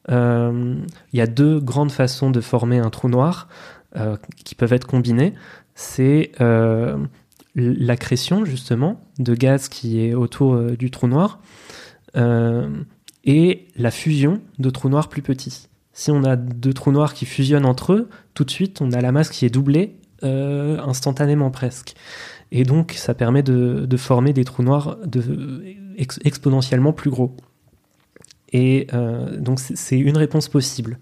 Il 0.08 0.86
y 1.14 1.22
a 1.22 1.28
deux 1.28 1.60
grandes 1.60 1.92
façons 1.92 2.32
de 2.32 2.40
former 2.40 2.80
un 2.80 2.90
trou 2.90 3.10
noir 3.10 3.50
qui 4.46 4.56
peuvent 4.56 4.74
être 4.74 4.88
combinées 4.88 5.34
c'est 5.76 6.32
euh, 6.40 6.98
l'accrétion 7.56 8.46
justement 8.46 9.02
de 9.20 9.36
gaz 9.36 9.68
qui 9.68 10.02
est 10.02 10.14
autour 10.14 10.56
euh, 10.56 10.76
du 10.78 10.90
trou 10.90 11.08
noir 11.08 11.40
euh, 12.16 12.70
et 13.26 13.68
la 13.76 13.92
fusion 13.92 14.42
de 14.58 14.70
trous 14.70 14.90
noirs 14.90 15.10
plus 15.10 15.22
petits. 15.22 15.68
Si 15.92 16.12
on 16.12 16.24
a 16.24 16.36
deux 16.38 16.74
trous 16.74 16.92
noirs 16.92 17.14
qui 17.14 17.26
fusionnent 17.26 17.66
entre 17.66 17.94
eux, 17.94 18.10
tout 18.34 18.46
de 18.46 18.52
suite 18.52 18.82
on 18.82 18.92
a 18.92 19.02
la 19.02 19.12
masse 19.12 19.30
qui 19.30 19.46
est 19.46 19.50
doublée 19.50 19.98
instantanément 20.24 21.52
presque. 21.52 21.94
Et 22.58 22.64
donc 22.64 22.94
ça 22.94 23.14
permet 23.14 23.44
de, 23.44 23.98
former 23.98 24.34
des 24.34 24.46
trous 24.46 24.64
noirs 24.64 24.98
de, 25.06 25.62
exponentiellement 25.98 26.94
plus 26.94 27.10
gros. 27.10 27.36
Et 28.54 28.88
donc 29.40 29.60
c'est 29.60 30.00
une 30.00 30.18
réponse 30.18 30.48
possible. 30.48 31.00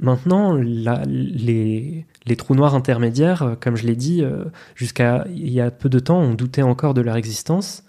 Maintenant, 0.00 0.54
les, 0.54 2.06
trous 2.36 2.54
noirs 2.54 2.74
intermédiaires, 2.74 3.42
euh, 3.42 3.54
comme 3.58 3.76
je 3.76 3.86
l'ai 3.86 3.96
dit, 3.96 4.22
euh, 4.22 4.44
jusqu'à 4.76 5.26
il 5.28 5.50
y 5.50 5.60
a 5.60 5.70
peu 5.72 5.88
de 5.88 5.98
temps, 5.98 6.20
on 6.20 6.34
doutait 6.34 6.62
encore 6.62 6.94
de 6.94 7.00
leur 7.00 7.16
existence. 7.16 7.82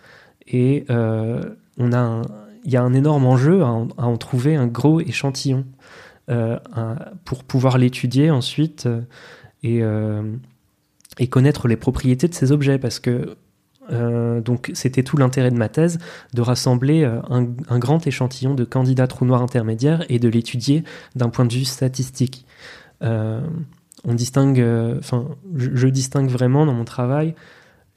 Et 0.48 0.86
euh, 0.90 1.44
on 1.78 1.94
a 1.94 2.24
il 2.66 2.74
y 2.74 2.78
a 2.78 2.82
un 2.82 2.94
énorme 2.94 3.26
enjeu 3.26 3.64
à 3.64 3.68
en, 3.70 4.18
trouver 4.18 4.56
un 4.56 4.68
gros 4.68 5.00
échantillon 5.00 5.66
pour 7.24 7.44
pouvoir 7.46 7.78
l'étudier 7.78 8.30
ensuite 8.30 8.88
et, 9.64 9.82
et 11.20 11.28
connaître 11.28 11.68
les 11.68 11.76
propriétés 11.76 12.28
de 12.28 12.34
ces 12.34 12.52
objets. 12.52 12.80
Parce 12.80 13.00
que 13.00 13.36
euh, 13.92 14.42
donc 14.42 14.72
c'était 14.74 15.04
tout 15.04 15.18
l'intérêt 15.18 15.52
de 15.52 15.58
ma 15.58 15.70
thèse, 15.70 16.00
de 16.34 16.42
rassembler 16.42 17.04
euh, 17.04 17.22
un, 17.30 17.80
grand 17.80 18.06
échantillon 18.06 18.54
de 18.54 18.64
candidats 18.64 19.08
trous 19.08 19.26
noirs 19.26 19.42
intermédiaires 19.42 20.06
et 20.10 20.20
de 20.20 20.30
l'étudier 20.30 20.84
d'un 21.16 21.30
point 21.30 21.46
de 21.46 21.54
vue 21.54 21.66
statistique. 21.66 22.46
Euh, 23.04 23.42
on 24.06 24.14
distingue, 24.14 24.64
enfin, 24.98 25.28
je, 25.56 25.88
distingue 25.88 26.30
vraiment 26.30 26.66
dans 26.66 26.74
mon 26.74 26.86
travail 26.86 27.36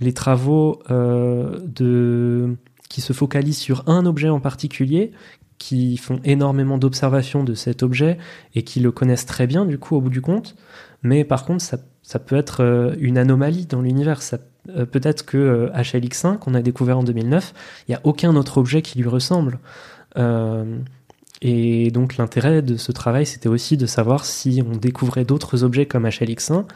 les 0.01 0.13
travaux 0.13 0.83
de 0.89 2.57
qui 2.89 3.01
se 3.01 3.13
focalisent 3.13 3.59
sur 3.59 3.89
un 3.89 4.05
objet 4.05 4.29
en 4.29 4.41
particulier, 4.41 5.13
qui 5.59 5.97
font 5.97 6.21
énormément 6.25 6.77
d'observations 6.77 7.45
de 7.45 7.55
cet 7.55 7.85
objet 7.85 8.19
et 8.57 8.65
qui 8.65 8.81
le 8.81 8.91
connaissent 8.91 9.27
très 9.27 9.47
bien 9.47 9.65
du 9.65 9.79
coup 9.79 9.95
au 9.95 10.01
bout 10.01 10.11
du 10.11 10.21
compte. 10.21 10.57
Mais 11.05 11.23
par 11.25 11.45
contre, 11.45 11.63
ça, 11.63 11.79
ça 12.13 12.19
peut 12.19 12.37
être 12.37 12.63
euh, 12.63 12.95
une 13.01 13.17
anomalie 13.17 13.65
dans 13.65 13.81
l'univers. 13.81 14.21
Euh, 14.69 14.85
peut-être 14.85 15.25
que 15.25 15.71
HLX1 15.75 16.35
euh, 16.35 16.37
qu'on 16.37 16.53
a 16.53 16.61
découvert 16.61 16.99
en 16.99 17.03
2009, 17.03 17.55
il 17.89 17.93
n'y 17.93 17.95
a 17.95 18.03
aucun 18.05 18.37
autre 18.37 18.59
objet 18.59 18.83
qui 18.83 18.99
lui 18.99 19.09
ressemble. 19.09 19.59
et 21.41 21.91
donc 21.91 22.19
l'intérêt 22.19 22.61
de 22.61 22.77
ce 22.77 22.93
travail, 22.93 23.25
c'était 23.25 23.49
aussi 23.49 23.79
de 23.79 23.87
savoir 23.87 24.27
si 24.27 24.63
on 24.63 24.77
découvrait 24.77 25.25
d'autres 25.25 25.65
objets 25.65 25.87
comme 25.87 26.07
HLX1 26.07 26.67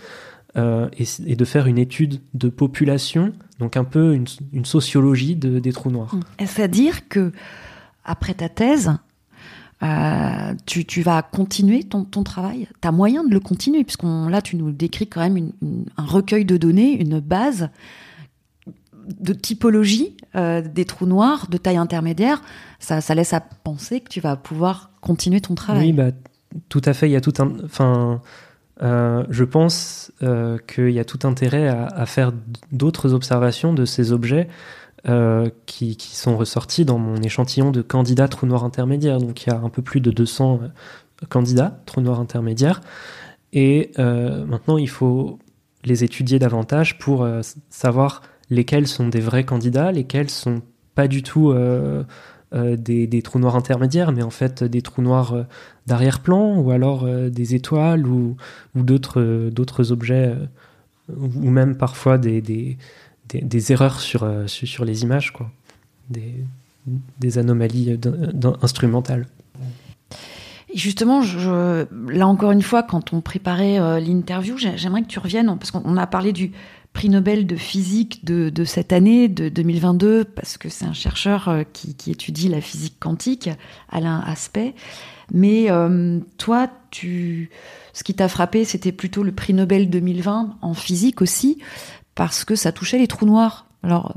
et, 0.56 1.36
de 1.36 1.44
faire 1.44 1.66
une 1.66 1.76
étude 1.76 2.22
de 2.32 2.48
population, 2.48 3.34
donc 3.58 3.76
un 3.76 3.84
peu 3.84 4.14
une, 4.14 4.64
sociologie 4.64 5.36
de, 5.36 5.58
des 5.58 5.72
trous 5.72 5.90
noirs. 5.90 6.16
Est-ce 6.38 6.62
à 6.62 6.68
dire 6.68 7.08
que 7.10 7.30
après 8.06 8.32
ta 8.32 8.48
thèse, 8.48 8.90
euh, 9.82 10.54
tu, 10.64 11.02
vas 11.02 11.22
continuer 11.22 11.84
ton, 11.84 12.04
travail? 12.22 12.68
Tu 12.80 12.88
as 12.88 12.92
moyen 12.92 13.24
de 13.24 13.32
le 13.32 13.40
continuer, 13.40 13.84
puisqu'on 13.84 14.28
là, 14.28 14.40
tu 14.40 14.56
nous 14.56 14.70
décris 14.70 15.06
quand 15.06 15.20
même 15.20 15.52
un 15.96 16.04
recueil 16.04 16.44
de 16.44 16.56
données, 16.56 16.98
une 16.98 17.20
base 17.20 17.68
de 19.20 19.32
typologie 19.32 20.16
euh, 20.34 20.62
des 20.62 20.84
trous 20.84 21.06
noirs 21.06 21.48
de 21.48 21.58
taille 21.58 21.76
intermédiaire. 21.76 22.42
Ça, 22.80 23.00
ça 23.00 23.14
laisse 23.14 23.32
à 23.34 23.40
penser 23.40 24.00
que 24.00 24.08
tu 24.08 24.20
vas 24.20 24.36
pouvoir 24.36 24.90
continuer 25.00 25.40
ton 25.40 25.54
travail. 25.54 25.86
Oui, 25.86 25.92
bah, 25.92 26.10
tout 26.68 26.82
à 26.84 26.94
fait. 26.94 27.08
Il 27.08 27.12
y 27.12 27.16
a 27.16 27.20
tout. 27.20 27.34
Enfin. 27.64 28.20
Euh, 28.82 29.24
je 29.30 29.42
pense 29.42 30.12
qu'il 30.20 30.90
y 30.90 30.98
a 30.98 31.04
tout 31.06 31.20
intérêt 31.26 31.66
à 31.66 32.04
faire 32.04 32.30
d'autres 32.72 33.14
observations 33.14 33.72
de 33.72 33.86
ces 33.86 34.12
objets 34.12 34.48
euh, 35.08 35.50
qui, 35.66 35.96
sont 36.00 36.36
ressortis 36.36 36.84
dans 36.84 36.98
mon 36.98 37.22
échantillon 37.22 37.70
de 37.70 37.80
candidats 37.80 38.26
trous 38.26 38.46
noirs 38.46 38.64
intermédiaires. 38.64 39.18
Donc 39.18 39.44
il 39.44 39.50
y 39.50 39.52
a 39.52 39.56
un 39.56 39.68
peu 39.68 39.80
plus 39.80 40.00
de 40.00 40.10
200 40.10 40.60
euh, 40.62 41.26
candidats 41.28 41.80
trous 41.86 42.00
noirs 42.00 42.18
intermédiaires. 42.18 42.80
Et 43.52 43.92
euh, 44.00 44.44
maintenant, 44.46 44.78
il 44.78 44.88
faut 44.88 45.38
les 45.84 46.02
étudier 46.02 46.40
davantage 46.40 46.98
pour 46.98 47.24
savoir 47.70 48.22
lesquels 48.50 48.88
sont 48.88 49.06
des 49.06 49.20
vrais 49.20 49.44
candidats, 49.44 49.92
lesquels 49.92 50.28
sont 50.28 50.62
pas 50.96 51.06
du 51.06 51.22
tout 51.22 51.54
des, 52.52 53.22
trous 53.22 53.38
noirs 53.38 53.54
intermédiaires, 53.54 54.10
mais 54.10 54.24
en 54.24 54.30
fait 54.30 54.64
des 54.64 54.82
trous 54.82 55.02
noirs 55.02 55.46
d'arrière-plan, 55.86 56.56
ou 56.56 56.72
alors 56.72 57.06
des 57.30 57.54
étoiles, 57.54 58.04
ou, 58.08 58.36
d'autres 58.74 59.92
objets, 59.92 60.34
ou 61.16 61.50
même 61.50 61.76
parfois 61.76 62.18
des, 62.18 62.76
erreurs 63.68 64.00
sur, 64.00 64.22
euh, 64.22 64.46
sur, 64.46 64.84
les 64.84 65.02
images, 65.02 65.32
quoi. 65.32 65.50
Des, 66.10 66.34
des 67.18 67.38
anomalies 67.38 67.98
instrumentales. 68.62 69.26
Et 70.68 70.78
justement, 70.78 71.22
je, 71.22 71.86
là 72.08 72.28
encore 72.28 72.52
une 72.52 72.62
fois, 72.62 72.82
quand 72.82 73.12
on 73.12 73.20
préparait 73.20 73.78
euh, 73.78 73.98
l'interview, 73.98 74.56
j'aimerais 74.56 75.02
que 75.02 75.08
tu 75.08 75.18
reviennes, 75.18 75.46
parce 75.58 75.70
qu'on 75.70 75.96
a 75.96 76.06
parlé 76.06 76.32
du 76.32 76.52
prix 76.92 77.08
Nobel 77.08 77.46
de 77.46 77.56
physique 77.56 78.24
de, 78.24 78.50
de 78.50 78.64
cette 78.64 78.92
année, 78.92 79.28
de 79.28 79.48
2022, 79.48 80.24
parce 80.24 80.56
que 80.58 80.68
c'est 80.68 80.84
un 80.84 80.92
chercheur 80.92 81.48
euh, 81.48 81.62
qui, 81.72 81.94
qui, 81.94 82.10
étudie 82.10 82.48
la 82.48 82.60
physique 82.60 82.96
quantique, 83.00 83.50
Alain 83.90 84.20
Aspect. 84.26 84.74
Mais 85.32 85.66
toi, 86.38 86.70
tu, 86.92 87.50
ce 87.92 88.04
qui 88.04 88.14
t'a 88.14 88.28
frappé, 88.28 88.64
c'était 88.64 88.92
plutôt 88.92 89.24
le 89.24 89.32
prix 89.32 89.54
Nobel 89.54 89.90
2020 89.90 90.58
en 90.62 90.74
physique 90.74 91.20
aussi 91.20 91.58
parce 92.16 92.44
que 92.44 92.56
ça 92.56 92.72
touchait 92.72 92.98
les 92.98 93.06
trous 93.06 93.26
noirs. 93.26 93.66
Alors, 93.84 94.16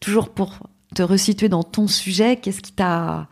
toujours 0.00 0.28
pour 0.28 0.60
te 0.94 1.02
resituer 1.02 1.48
dans 1.48 1.64
ton 1.64 1.88
sujet, 1.88 2.36
qu'est-ce 2.36 2.60
qui 2.60 2.72
t'a 2.72 3.28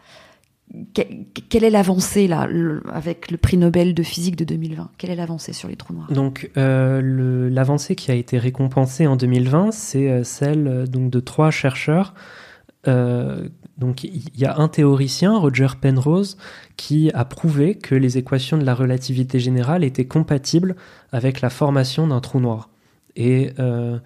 quelle 0.92 1.64
est 1.64 1.70
l'avancée 1.70 2.28
là 2.28 2.46
avec 2.92 3.30
le 3.30 3.38
prix 3.38 3.56
Nobel 3.56 3.94
de 3.94 4.02
physique 4.02 4.36
de 4.36 4.44
2020 4.44 4.90
Quelle 4.98 5.10
est 5.10 5.16
l'avancée 5.16 5.54
sur 5.54 5.66
les 5.66 5.76
trous 5.76 5.94
noirs? 5.94 6.12
Donc 6.12 6.50
euh, 6.58 7.48
l'avancée 7.50 7.96
qui 7.96 8.10
a 8.10 8.14
été 8.14 8.36
récompensée 8.36 9.06
en 9.06 9.16
2020, 9.16 9.72
c'est 9.72 10.10
euh, 10.10 10.24
celle 10.24 10.66
euh, 10.66 10.86
donc 10.86 11.10
de 11.10 11.20
trois 11.20 11.50
chercheurs. 11.50 12.12
donc 12.84 14.04
il 14.04 14.38
y 14.38 14.44
a 14.44 14.58
un 14.58 14.68
théoricien, 14.68 15.38
Roger 15.38 15.68
Penrose, 15.80 16.36
qui 16.76 17.10
a 17.14 17.24
prouvé 17.24 17.74
que 17.74 17.94
les 17.94 18.18
équations 18.18 18.58
de 18.58 18.64
la 18.64 18.74
relativité 18.74 19.40
générale 19.40 19.84
étaient 19.84 20.06
compatibles 20.06 20.76
avec 21.12 21.40
la 21.40 21.48
formation 21.48 22.06
d'un 22.06 22.20
trou 22.20 22.40
noir. 22.40 22.68
Et 23.18 23.50
euh, 23.58 23.98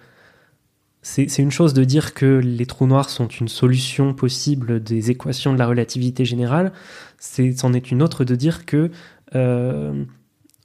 c'est 1.03 1.37
une 1.37 1.51
chose 1.51 1.73
de 1.73 1.83
dire 1.83 2.13
que 2.15 2.41
les 2.43 2.65
trous 2.65 2.87
noirs 2.87 3.09
sont 3.09 3.27
une 3.27 3.47
solution 3.47 4.13
possible 4.13 4.81
des 4.81 5.11
équations 5.11 5.53
de 5.53 5.59
la 5.59 5.67
relativité 5.67 6.25
générale. 6.25 6.73
C'en 7.19 7.73
est, 7.73 7.91
une 7.91 8.01
autre 8.01 8.25
de 8.25 8.35
dire 8.35 8.65
que 8.65 8.89
euh, 9.35 10.03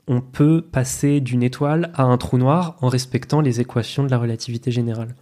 on 0.07 0.23
peut 0.23 0.63
passer 0.63 1.21
d'une 1.21 1.43
étoile 1.43 1.91
à 1.95 2.05
un 2.05 2.17
trou 2.17 2.39
noir 2.39 2.77
en 2.81 2.89
respectant 2.89 3.43
les 3.43 3.61
équations 3.61 4.03
de 4.03 4.11
la 4.11 4.17
relativité 4.17 4.71
générale. 4.71 5.15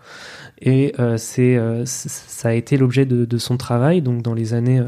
Et 0.60 0.94
euh, 1.00 1.16
ça 1.16 2.48
a 2.48 2.52
été 2.52 2.76
l'objet 2.76 3.06
de, 3.06 3.38
son 3.38 3.56
travail, 3.56 4.02
donc 4.02 4.22
dans 4.22 4.34
les 4.34 4.54
années 4.54 4.82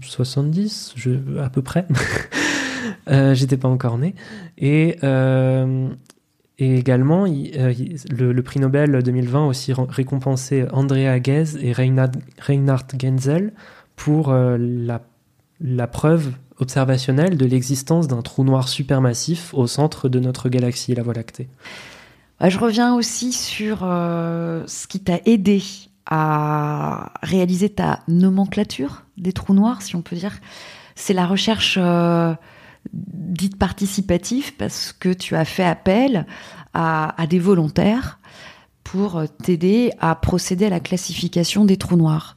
70, 0.00 0.94
je, 0.96 1.10
à 1.38 1.50
peu 1.50 1.60
près. 1.60 1.86
J'étais 3.34 3.58
pas 3.58 3.68
encore 3.68 3.98
né. 3.98 4.14
Et 4.56 4.96
et 6.58 6.78
également, 6.78 7.26
euh, 7.26 7.74
le, 8.08 8.42
prix 8.42 8.60
Nobel 8.60 9.02
2020 9.02 9.44
a 9.44 9.46
aussi 9.46 9.74
récompensé 9.74 10.64
Andrea 10.72 11.22
Ghez 11.22 11.44
et 11.60 11.72
Reinhard, 11.72 12.82
Genzel 12.98 13.52
pour 13.94 14.30
euh, 14.30 14.56
la, 14.58 15.86
preuve 15.86 16.32
observationnelle 16.58 17.36
de 17.36 17.44
l'existence 17.44 18.08
d'un 18.08 18.22
trou 18.22 18.42
noir 18.42 18.68
supermassif 18.68 19.52
au 19.52 19.66
centre 19.66 20.08
de 20.08 20.18
notre 20.18 20.48
galaxie, 20.48 20.94
la 20.94 21.02
Voie 21.02 21.12
lactée. 21.12 21.48
Je 22.42 22.58
reviens 22.58 22.94
aussi 22.94 23.32
sur 23.32 23.80
euh, 23.82 24.62
ce 24.66 24.86
qui 24.86 25.00
t'a 25.00 25.20
aidé 25.26 25.62
à 26.06 27.12
réaliser 27.22 27.68
ta 27.68 28.00
nomenclature 28.08 29.04
des 29.18 29.32
trous 29.32 29.54
noirs, 29.54 29.82
si 29.82 29.94
on 29.94 30.02
peut 30.02 30.16
dire. 30.16 30.38
C'est 30.94 31.12
la 31.12 31.26
recherche 31.26 31.78
dite 32.92 33.58
participative 33.58 34.54
parce 34.56 34.92
que 34.92 35.12
tu 35.12 35.36
as 35.36 35.44
fait 35.44 35.64
appel 35.64 36.26
à, 36.74 37.14
des 37.28 37.38
volontaires 37.38 38.18
pour 38.84 39.24
t'aider 39.42 39.92
à 39.98 40.14
procéder 40.14 40.66
à 40.66 40.70
la 40.70 40.80
classification 40.80 41.64
des 41.64 41.76
trous 41.76 41.96
noirs. 41.96 42.36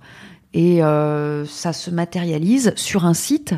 Et 0.54 0.84
euh, 0.84 1.46
ça 1.46 1.74
se 1.74 1.92
matérialise 1.92 2.74
sur 2.76 3.06
un 3.06 3.14
site 3.14 3.54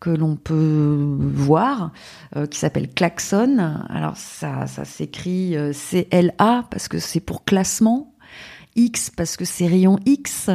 que 0.00 0.10
l'on 0.10 0.36
peut 0.36 1.16
voir, 1.18 1.92
euh, 2.36 2.46
qui 2.46 2.58
s'appelle 2.58 2.90
Klaxon. 2.92 3.80
Alors 3.88 4.16
ça, 4.16 4.66
ça 4.66 4.84
s'écrit 4.84 5.56
euh, 5.56 5.72
C-L-A 5.72 6.64
parce 6.70 6.88
que 6.88 6.98
c'est 6.98 7.20
pour 7.20 7.44
classement, 7.44 8.14
X 8.76 9.10
parce 9.10 9.36
que 9.36 9.44
c'est 9.44 9.66
rayon 9.66 9.98
X, 10.04 10.50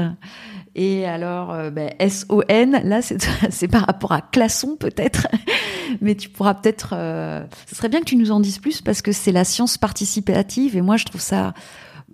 et 0.75 1.05
alors, 1.05 1.51
euh, 1.51 1.69
ben, 1.69 1.91
S-O-N, 1.99 2.81
là, 2.83 3.01
c'est 3.49 3.67
par 3.67 3.85
rapport 3.85 4.11
à 4.11 4.21
Classon 4.21 4.75
peut-être, 4.75 5.27
mais 6.01 6.15
tu 6.15 6.29
pourras 6.29 6.53
peut-être... 6.53 6.93
Euh, 6.93 7.45
ce 7.67 7.75
serait 7.75 7.89
bien 7.89 7.99
que 7.99 8.05
tu 8.05 8.15
nous 8.15 8.31
en 8.31 8.39
dises 8.39 8.59
plus 8.59 8.81
parce 8.81 9.01
que 9.01 9.11
c'est 9.11 9.31
la 9.31 9.43
science 9.43 9.77
participative. 9.77 10.77
Et 10.77 10.81
moi, 10.81 10.97
je 10.97 11.05
trouve 11.05 11.21
ça... 11.21 11.53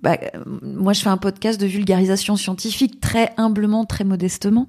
Bah, 0.02 0.18
moi, 0.62 0.94
je 0.94 1.02
fais 1.02 1.10
un 1.10 1.18
podcast 1.18 1.60
de 1.60 1.66
vulgarisation 1.66 2.36
scientifique 2.36 3.02
très 3.02 3.32
humblement, 3.38 3.86
très 3.86 4.04
modestement, 4.04 4.68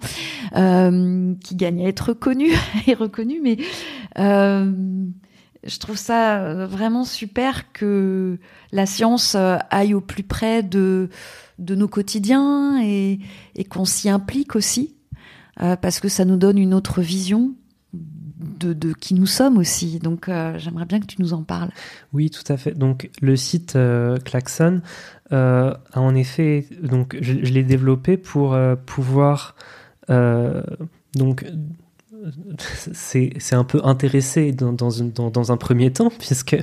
euh, 0.56 1.34
qui 1.44 1.56
gagne 1.56 1.84
à 1.84 1.88
être 1.88 2.08
reconnu 2.08 2.52
et 2.86 2.94
reconnu, 2.94 3.40
mais 3.42 3.58
je 4.16 5.78
trouve 5.78 5.96
ça 5.96 6.66
vraiment 6.66 7.04
super 7.04 7.72
que 7.72 8.38
la 8.72 8.86
science 8.86 9.34
aille 9.34 9.94
au 9.94 10.00
plus 10.00 10.22
près 10.22 10.62
de 10.62 11.10
de 11.58 11.74
nos 11.74 11.88
quotidiens 11.88 12.80
et, 12.82 13.18
qu'on 13.68 13.84
s'y 13.84 14.08
implique 14.08 14.56
aussi, 14.56 14.96
euh, 15.60 15.76
parce 15.76 16.00
que 16.00 16.08
ça 16.08 16.24
nous 16.24 16.36
donne 16.36 16.58
une 16.58 16.74
autre 16.74 17.00
vision 17.00 17.54
de, 17.92 18.92
qui 18.92 19.14
nous 19.14 19.26
sommes 19.26 19.58
aussi. 19.58 19.98
Donc 19.98 20.28
euh, 20.28 20.58
j'aimerais 20.58 20.84
bien 20.84 21.00
que 21.00 21.06
tu 21.06 21.20
nous 21.20 21.32
en 21.32 21.42
parles. 21.42 21.70
Oui, 22.12 22.30
tout 22.30 22.44
à 22.52 22.56
fait. 22.56 22.72
Donc 22.72 23.10
le 23.20 23.36
site 23.36 23.76
euh, 23.76 24.18
Klaxon 24.18 24.82
a 25.30 25.80
en 25.94 26.14
effet, 26.14 26.66
donc 26.82 27.16
je, 27.20 27.32
l'ai 27.32 27.64
développé 27.64 28.16
pour 28.16 28.56
pouvoir 28.84 29.56
donc 30.08 31.44
c'est 32.92 33.54
un 33.54 33.64
peu 33.64 33.80
intéressé 33.84 34.52
dans, 34.52 34.72
dans, 34.72 35.52
un 35.52 35.56
premier 35.56 35.92
temps, 35.92 36.10
puisque 36.18 36.56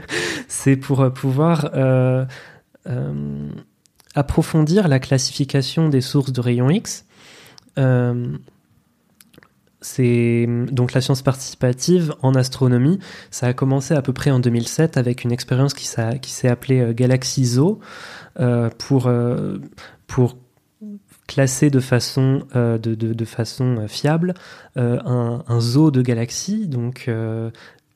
c'est 0.47 0.77
pour 0.77 1.11
pouvoir 1.13 1.71
approfondir 4.15 4.87
la 4.87 4.99
classification 4.99 5.89
des 5.89 6.01
sources 6.01 6.31
de 6.31 6.41
rayons 6.41 6.69
X. 6.69 7.05
Euh, 7.77 8.37
c'est 9.81 10.47
donc 10.71 10.93
la 10.93 11.01
science 11.01 11.21
participative 11.21 12.13
en 12.21 12.35
astronomie. 12.35 12.99
Ça 13.31 13.47
a 13.47 13.53
commencé 13.53 13.93
à 13.93 14.01
peu 14.01 14.13
près 14.13 14.31
en 14.31 14.39
2007 14.39 14.95
avec 14.95 15.23
une 15.23 15.31
expérience 15.31 15.73
qui, 15.73 15.85
s'est 15.85 16.47
appelée 16.47 16.79
euh, 16.79 16.93
Galaxy 16.93 17.45
Zoo 17.45 17.79
pour, 18.77 19.11
pour 20.07 20.37
classer 21.27 21.69
de 21.69 21.79
façon, 21.79 22.47
fiable 23.87 24.33
un, 24.75 25.43
un, 25.47 25.59
zoo 25.59 25.91
de 25.91 26.01
galaxies. 26.01 26.67
Donc 26.67 27.09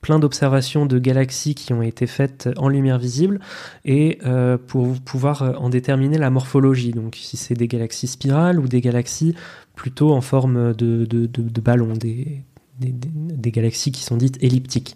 plein 0.01 0.19
d'observations 0.19 0.85
de 0.85 0.99
galaxies 0.99 1.55
qui 1.55 1.73
ont 1.73 1.81
été 1.81 2.07
faites 2.07 2.49
en 2.57 2.69
lumière 2.69 2.99
visible 2.99 3.39
et 3.85 4.19
euh, 4.25 4.57
pour 4.57 4.99
pouvoir 5.01 5.41
euh, 5.41 5.53
en 5.53 5.69
déterminer 5.69 6.17
la 6.17 6.29
morphologie. 6.29 6.91
Donc 6.91 7.15
si 7.15 7.37
c'est 7.37 7.55
des 7.55 7.67
galaxies 7.67 8.07
spirales 8.07 8.59
ou 8.59 8.67
des 8.67 8.81
galaxies 8.81 9.35
plutôt 9.75 10.13
en 10.13 10.21
forme 10.21 10.73
de, 10.73 11.05
de, 11.05 11.61
ballon, 11.61 11.93
des, 11.93 12.43
des, 12.79 13.51
galaxies 13.51 13.91
qui 13.91 14.03
sont 14.03 14.17
dites 14.17 14.41
elliptiques. 14.41 14.95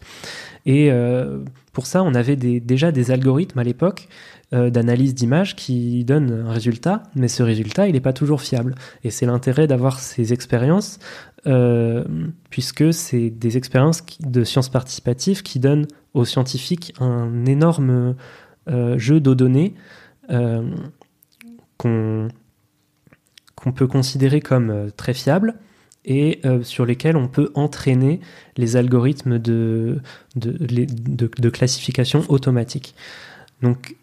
Et 0.65 0.91
euh, 0.91 1.39
pour 1.73 1.85
ça, 1.85 2.03
on 2.03 2.15
avait 2.15 2.35
déjà 2.35 2.91
des 2.91 3.11
algorithmes 3.11 3.59
à 3.59 3.63
l'époque 3.63 4.07
d'analyse 4.51 5.15
d'images 5.15 5.55
qui 5.55 6.03
donnent 6.03 6.43
un 6.45 6.51
résultat, 6.51 7.03
mais 7.15 7.29
ce 7.29 7.41
résultat, 7.41 7.87
il 7.87 7.93
n'est 7.93 8.01
pas 8.01 8.11
toujours 8.11 8.41
fiable. 8.41 8.75
Et 9.05 9.09
c'est 9.09 9.25
l'intérêt 9.25 9.65
d'avoir 9.65 9.97
ces 9.99 10.33
expériences 10.33 10.99
euh, 11.47 12.04
puisque 12.49 12.93
c'est 12.93 13.30
des 13.32 13.58
expériences 13.58 14.04
de 14.19 14.43
sciences 14.43 14.69
participatives 14.69 15.41
qui 15.41 15.60
donnent 15.60 15.88
aux 16.13 16.25
scientifiques 16.25 16.93
un 16.99 17.45
énorme 17.45 18.15
euh, 18.69 18.97
jeu 18.99 19.19
de 19.19 19.34
données 19.34 19.73
euh, 20.30 20.69
qu'on 21.77 22.30
peut 23.75 23.88
considérer 23.88 24.39
comme 24.39 24.91
très 24.95 25.15
fiable 25.15 25.56
et 26.06 26.41
sur 26.63 26.86
lesquels 26.86 27.15
on 27.15 27.27
peut 27.27 27.51
entraîner 27.54 28.21
les 28.58 28.75
algorithmes 28.75 29.38
de, 29.38 29.99
de, 30.36 30.51
de, 30.51 31.30
de 31.38 31.49
classification 31.49 32.23
automatique. 32.30 32.95
Donc 33.62 33.95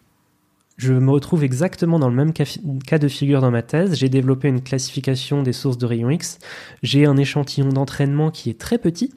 je 0.79 0.93
me 0.93 1.11
retrouve 1.11 1.43
exactement 1.43 1.99
dans 1.99 2.07
le 2.07 2.15
même 2.15 2.31
cas 2.31 2.99
de 2.99 3.07
figure 3.09 3.41
dans 3.41 3.51
ma 3.51 3.61
thèse. 3.61 3.95
J'ai 3.95 4.07
développé 4.07 4.47
une 4.47 4.61
classification 4.61 5.43
des 5.43 5.51
sources 5.51 5.77
de 5.77 5.85
rayons 5.85 6.09
X. 6.09 6.39
J'ai 6.83 7.05
un 7.05 7.17
échantillon 7.17 7.67
d'entraînement 7.67 8.31
qui 8.31 8.49
est 8.49 8.57
très 8.57 8.77
petit 8.77 9.11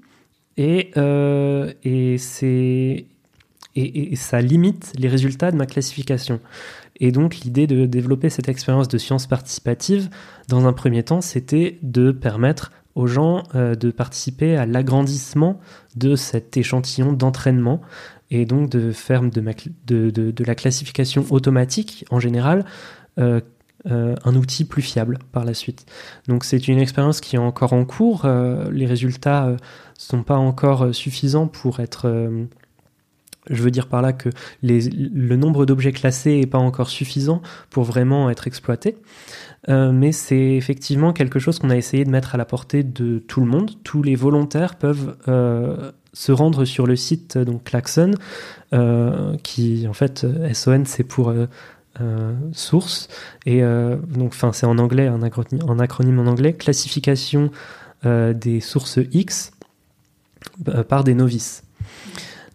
et, 0.56 0.90
euh, 0.96 1.72
et, 1.84 2.18
ça 2.18 4.40
limite 4.40 4.92
les 4.98 5.06
résultats 5.06 5.52
de 5.52 5.56
ma 5.56 5.66
classification. 5.66 6.40
Et 6.98 7.12
donc 7.12 7.36
l'idée 7.36 7.68
de 7.68 7.86
développer 7.86 8.28
cette 8.28 8.48
expérience 8.48 8.88
de 8.88 8.98
science 8.98 9.28
participative, 9.28 10.10
dans 10.48 10.66
un 10.66 10.72
premier 10.72 11.04
temps, 11.04 11.20
c'était 11.20 11.78
de 11.82 12.10
permettre 12.10 12.72
aux 12.96 13.06
gens 13.06 13.44
euh, 13.54 13.76
de 13.76 13.92
participer 13.92 14.56
à 14.56 14.66
l'agrandissement 14.66 15.60
de 15.94 16.16
cet 16.16 16.56
échantillon 16.56 17.12
d'entraînement 17.12 17.80
et 18.32 18.46
donc 18.46 18.70
de 18.70 18.92
faire 18.92 19.22
de, 19.22 20.44
la 20.44 20.54
classification 20.54 21.24
automatique 21.30 22.04
en 22.10 22.18
général 22.18 22.64
euh, 23.18 23.40
euh, 23.90 24.14
un 24.24 24.36
outil 24.36 24.64
plus 24.64 24.82
fiable 24.82 25.18
par 25.32 25.44
la 25.44 25.54
suite. 25.54 25.86
Donc 26.28 26.44
c'est 26.44 26.68
une 26.68 26.78
expérience 26.78 27.20
qui 27.20 27.36
est 27.36 27.40
encore 27.40 27.72
en 27.72 27.84
cours. 27.84 28.26
les 28.70 28.86
résultats 28.86 29.46
ne 29.46 29.56
sont 29.98 30.22
pas 30.22 30.36
encore 30.36 30.94
suffisants 30.94 31.46
pour 31.46 31.80
être 31.80 32.30
je 33.50 33.62
veux 33.62 33.70
dire 33.70 33.88
par 33.88 34.02
là 34.02 34.12
que 34.12 34.28
le 34.62 35.36
nombre 35.36 35.66
d'objets 35.66 35.92
classés 35.92 36.38
n'est 36.38 36.46
pas 36.46 36.58
encore 36.58 36.88
suffisant 36.88 37.42
pour 37.70 37.84
vraiment 37.84 38.30
être 38.30 38.46
exploité. 38.46 38.96
Euh, 39.68 39.92
mais 39.92 40.12
c'est 40.12 40.54
effectivement 40.54 41.12
quelque 41.12 41.38
chose 41.38 41.58
qu'on 41.58 41.70
a 41.70 41.76
essayé 41.76 42.04
de 42.04 42.10
mettre 42.10 42.34
à 42.34 42.38
la 42.38 42.44
portée 42.44 42.82
de 42.82 43.18
tout 43.18 43.40
le 43.40 43.46
monde. 43.46 43.72
Tous 43.84 44.02
les 44.02 44.16
volontaires 44.16 44.76
peuvent 44.76 45.16
euh, 45.28 45.92
se 46.12 46.32
rendre 46.32 46.64
sur 46.64 46.86
le 46.86 46.96
site 46.96 47.38
donc 47.38 47.64
Klaxon, 47.64 48.12
euh, 48.72 49.36
qui 49.42 49.86
en 49.88 49.92
fait 49.92 50.26
SON 50.52 50.84
c'est 50.84 51.04
pour 51.04 51.32
source 52.52 53.08
et 53.44 53.60
donc 53.60 54.32
enfin 54.32 54.52
c'est 54.52 54.66
en 54.66 54.78
anglais 54.78 55.08
un 55.08 55.22
acronyme, 55.22 56.18
en 56.18 56.26
anglais 56.26 56.54
classification 56.54 57.50
des 58.04 58.60
sources 58.60 58.98
X 59.12 59.52
par 60.88 61.04
des 61.04 61.14
novices. 61.14 61.64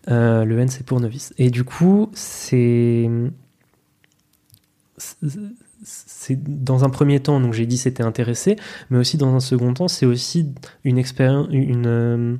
le 0.07 0.59
N 0.59 0.67
c'est 0.69 0.85
pour 0.85 0.99
novice 0.99 1.33
et 1.37 1.51
du 1.51 1.63
coup 1.63 2.09
c'est 2.13 3.09
c'est 5.83 6.43
dans 6.43 6.83
un 6.83 6.89
premier 6.89 7.19
temps, 7.19 7.39
donc 7.39 7.53
j'ai 7.53 7.65
dit 7.65 7.77
c'était 7.77 8.03
intéressé, 8.03 8.55
mais 8.89 8.97
aussi 8.97 9.17
dans 9.17 9.33
un 9.33 9.39
second 9.39 9.73
temps, 9.73 9.87
c'est 9.87 10.05
aussi 10.05 10.49
une 10.83 10.97
expérience, 10.97 11.47
une, 11.51 11.87
euh, 11.87 12.35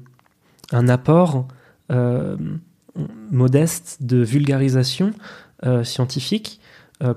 un 0.72 0.88
apport 0.88 1.48
euh, 1.92 2.36
modeste 3.32 3.98
de 4.02 4.18
vulgarisation 4.18 5.12
euh, 5.66 5.84
scientifique 5.84 6.60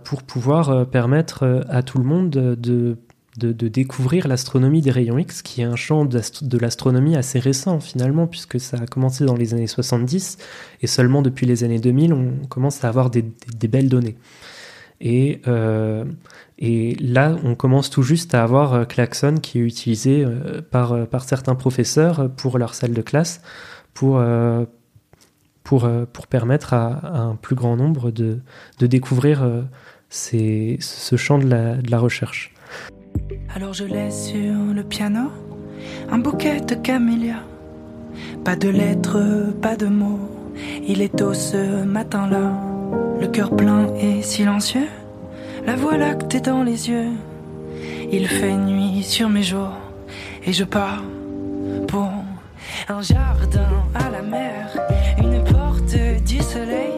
pour 0.04 0.22
pouvoir 0.22 0.86
permettre 0.90 1.64
à 1.70 1.82
tout 1.82 1.96
le 1.96 2.04
monde 2.04 2.28
de, 2.28 2.98
découvrir 3.38 4.28
l'astronomie 4.28 4.82
des 4.82 4.90
rayons 4.90 5.16
X, 5.16 5.40
qui 5.40 5.62
est 5.62 5.64
un 5.64 5.74
champ 5.74 6.04
de 6.04 6.58
l'astronomie 6.58 7.16
assez 7.16 7.38
récent 7.38 7.80
finalement, 7.80 8.26
puisque 8.26 8.60
ça 8.60 8.76
a 8.76 8.86
commencé 8.86 9.24
dans 9.24 9.36
les 9.36 9.54
années 9.54 9.66
70, 9.66 10.36
et 10.82 10.86
seulement 10.86 11.22
depuis 11.22 11.46
les 11.46 11.64
années 11.64 11.78
2000, 11.78 12.12
on 12.12 12.46
commence 12.50 12.84
à 12.84 12.88
avoir 12.88 13.08
des 13.08 13.22
belles 13.68 13.88
données. 13.88 14.18
Et, 15.00 15.40
euh, 15.48 16.04
et 16.58 16.94
là, 16.96 17.36
on 17.42 17.54
commence 17.54 17.90
tout 17.90 18.02
juste 18.02 18.34
à 18.34 18.42
avoir 18.42 18.74
euh, 18.74 18.84
Klaxon 18.84 19.36
qui 19.36 19.58
est 19.58 19.62
utilisé 19.62 20.24
euh, 20.24 20.60
par, 20.60 21.06
par 21.08 21.24
certains 21.24 21.54
professeurs 21.54 22.30
pour 22.36 22.58
leur 22.58 22.74
salle 22.74 22.92
de 22.92 23.02
classe 23.02 23.42
pour, 23.94 24.22
pour, 25.64 25.90
pour 26.12 26.26
permettre 26.26 26.74
à, 26.74 27.20
un 27.20 27.34
plus 27.34 27.56
grand 27.56 27.76
nombre 27.76 28.10
de, 28.10 28.38
de 28.78 28.86
découvrir 28.86 29.46
ces, 30.08 30.78
ce 30.80 31.16
champ 31.16 31.38
de 31.38 31.46
la, 31.46 31.74
de 31.76 31.90
la 31.90 31.98
recherche. 31.98 32.54
Alors 33.54 33.72
je 33.72 33.84
laisse 33.84 34.28
sur 34.28 34.54
le 34.74 34.82
piano 34.84 35.28
un 36.08 36.18
bouquet 36.18 36.60
de 36.60 36.76
camélias. 36.76 37.42
Pas 38.44 38.56
de 38.56 38.68
lettres, 38.68 39.52
pas 39.60 39.76
de 39.76 39.86
mots. 39.86 40.20
Il 40.86 41.02
est 41.02 41.16
tôt 41.16 41.34
ce 41.34 41.84
matin-là 41.84 42.69
le 43.20 43.26
cœur 43.28 43.54
plein 43.54 43.94
et 43.94 44.22
silencieux, 44.22 44.88
la 45.66 45.76
voix 45.76 45.96
lactée 45.96 46.40
dans 46.40 46.62
les 46.62 46.88
yeux. 46.88 47.10
Il 48.12 48.26
fait 48.26 48.56
nuit 48.56 49.02
sur 49.02 49.28
mes 49.28 49.42
jours 49.42 49.76
et 50.44 50.52
je 50.52 50.64
pars 50.64 51.02
pour 51.86 52.10
un 52.88 53.02
jardin 53.02 53.84
à 53.94 54.10
la 54.10 54.22
mer, 54.22 54.76
une 55.18 55.42
porte 55.44 55.94
du 56.26 56.40
soleil, 56.40 56.94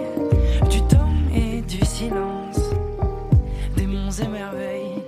du 0.70 0.80
temps 0.82 1.12
et 1.34 1.60
du 1.62 1.84
silence, 1.84 2.60
des 3.76 3.86
monts 3.86 4.10
et 4.10 4.28
merveilles. 4.28 5.02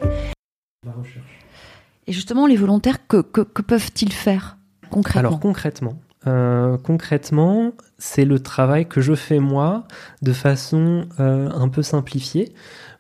Et 2.07 2.13
justement, 2.13 2.47
les 2.47 2.57
volontaires, 2.57 3.07
que, 3.07 3.23
que, 3.23 3.41
que 3.41 3.63
peuvent-ils 3.63 4.13
faire 4.13 4.59
concrètement? 4.91 5.29
Alors 5.29 5.41
concrètement, 5.41 5.95
euh, 6.27 6.77
concrètement, 6.77 7.73
c'est 8.05 8.27
le 8.27 8.39
travail 8.39 8.87
que 8.87 9.01
je 9.01 9.15
fais 9.15 9.39
moi 9.39 9.85
de 10.21 10.35
façon 10.35 11.09
euh, 11.21 11.49
un 11.51 11.71
peu 11.71 11.83
simplifiée, 11.83 12.53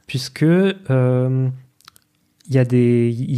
puisque 0.06 0.42
euh, 0.42 1.48
il 2.48 2.54
y, 2.54 2.58
a 2.58 2.64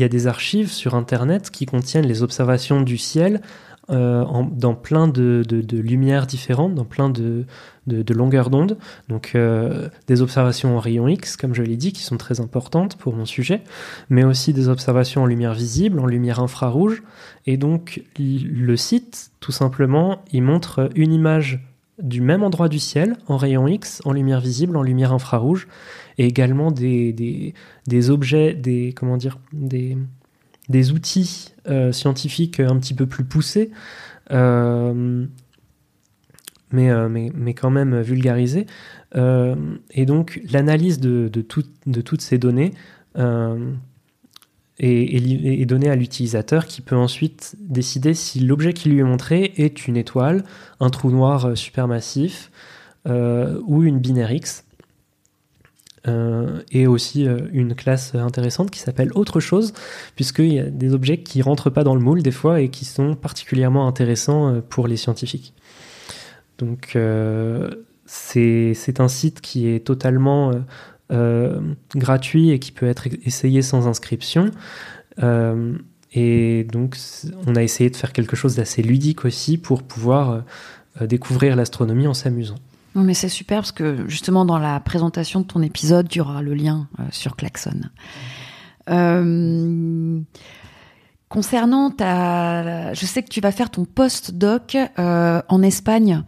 des 0.09 0.27
archives 0.29 0.71
sur 0.71 0.95
Internet 0.95 1.51
qui 1.51 1.67
contiennent 1.67 2.07
les 2.07 2.23
observations 2.23 2.83
du 2.83 2.99
ciel 2.99 3.41
euh, 3.89 4.25
dans 4.51 4.75
plein 4.75 5.07
de, 5.07 5.45
lumières 5.73 6.27
différentes, 6.27 6.75
dans 6.75 6.85
plein 6.85 7.09
de, 7.09 7.45
longueurs 7.87 8.51
d'onde. 8.51 8.79
Donc 9.09 9.33
euh, 9.35 9.89
des 10.09 10.23
observations 10.23 10.77
en 10.77 10.81
rayon 10.81 11.07
X, 11.07 11.37
comme 11.37 11.55
je 11.55 11.63
l'ai 11.63 11.77
dit, 11.77 11.93
qui 11.93 12.03
sont 12.03 12.17
très 12.17 12.41
importantes 12.41 12.97
pour 12.97 13.15
mon 13.15 13.25
sujet, 13.25 13.63
mais 14.11 14.25
aussi 14.25 14.53
des 14.53 14.69
observations 14.69 15.23
en 15.23 15.27
lumière 15.27 15.55
visible, 15.55 16.01
en 16.01 16.07
lumière 16.07 16.41
infrarouge. 16.41 17.05
Et 17.47 17.57
donc 17.57 18.03
le 18.19 18.77
site, 18.77 19.31
tout 19.39 19.53
simplement, 19.53 20.25
il 20.33 20.43
montre 20.43 20.91
une 20.97 21.13
image 21.13 21.61
du 22.03 22.21
même 22.21 22.43
endroit 22.43 22.69
du 22.69 22.81
ciel, 22.81 23.17
en 23.27 23.37
rayon 23.37 23.69
X, 23.69 24.03
en 24.05 24.13
lumière 24.13 24.41
visible, 24.41 24.77
en 24.77 24.83
lumière 24.83 25.13
infrarouge, 25.13 25.67
et 26.19 26.27
également 26.27 26.71
des, 26.71 27.55
des 27.87 28.11
objets, 28.11 28.53
des 28.53 28.93
comment 28.95 29.17
dire, 29.17 29.39
des, 29.53 29.97
des 30.69 30.93
outils 30.93 31.53
euh, 31.69 31.93
scientifiques 31.93 32.61
un 32.61 32.77
petit 32.79 32.95
peu 32.95 33.07
plus 33.07 33.25
poussés, 33.25 33.71
euh, 34.33 35.27
mais, 36.73 36.91
euh, 36.91 37.09
mais, 37.09 37.55
quand 37.55 37.71
même 37.71 38.01
vulgarisés. 38.01 38.67
et 39.15 40.07
donc 40.07 40.41
l'analyse 40.51 41.01
de, 41.01 41.29
toutes 41.43 42.21
ces 42.21 42.39
données 42.39 42.73
est, 44.79 45.67
donnée 45.67 45.89
à 45.89 45.97
l'utilisateur 45.97 46.67
qui 46.67 46.83
peut 46.83 46.97
ensuite 46.97 47.57
décider 47.61 48.15
si 48.15 48.41
l'objet 48.41 48.73
qui 48.73 48.91
lui 48.91 48.99
est 48.99 49.05
montré 49.05 49.55
est 49.57 49.87
une 49.87 49.97
étoile, 49.97 50.45
un 50.81 50.91
trou 50.91 51.11
noir 51.11 51.57
supermassif 51.57 52.51
ou 53.07 53.85
une 53.85 54.01
binaire 54.01 54.33
X. 54.33 54.66
et 56.71 56.87
aussi 56.87 57.27
une 57.53 57.75
classe 57.75 58.15
intéressante 58.15 58.71
qui 58.71 58.79
s'appelle 58.79 59.11
autre 59.15 59.41
chose, 59.41 59.73
puisqu'il 60.15 60.53
y 60.53 60.61
a 60.61 60.71
des 60.71 60.95
objets 60.95 61.19
qui 61.19 61.43
rentrent 61.43 61.71
pas 61.71 61.85
dans 61.85 61.95
le 61.95 62.01
moule 62.01 62.23
des 62.23 62.31
fois 62.31 62.61
et 62.61 62.69
qui 62.69 62.85
sont 62.85 63.15
particulièrement 63.15 63.89
intéressants 63.89 64.61
pour 64.69 64.87
les 64.87 64.97
scientifiques. 64.97 65.53
Donc 66.59 66.97
c'est 68.07 69.01
un 69.01 69.09
site 69.09 69.41
qui 69.41 69.69
est 69.69 69.85
totalement 69.85 70.53
gratuit 71.95 72.51
et 72.51 72.59
qui 72.59 72.73
peut 72.73 72.87
être 72.87 73.09
essayé 73.25 73.63
sans 73.63 73.89
inscription. 73.89 74.51
Et 76.17 76.65
donc, 76.65 76.97
on 77.47 77.57
a 77.57 77.63
essayé 77.63 77.91
de 77.91 77.97
faire 77.97 78.13
quelque 78.13 78.37
chose 78.37 78.57
d'assez 78.57 78.83
ludique 78.83 79.27
aussi 79.27 79.59
pour 79.59 79.83
pouvoir 79.83 80.45
euh, 81.03 81.07
découvrir 81.07 81.57
l'astronomie 81.57 82.07
en 82.07 82.15
s'amusant. 82.15 82.57
Mais 83.03 83.15
c'est 83.15 83.29
super 83.29 83.59
parce 83.59 83.73
que 83.73 84.09
justement, 84.09 84.45
dans 84.45 84.59
la 84.59 84.81
présentation 84.81 85.41
de 85.41 85.47
ton 85.47 85.63
épisode, 85.63 86.09
il 86.15 86.19
y 86.19 86.21
aura 86.21 86.43
le 86.43 86.55
lien 86.55 86.89
euh, 86.99 87.05
sur 87.11 87.37
Klaxon. 87.37 87.81
Euh, 88.89 90.21
concernant 91.29 91.91
ta, 91.91 92.95
je 92.95 93.05
sais 93.05 93.23
que 93.23 93.29
tu 93.29 93.41
vas 93.41 93.53
faire 93.53 93.71
ton 93.71 93.85
post-doc 93.85 94.77
en 94.97 95.63
Espagne 95.63 96.23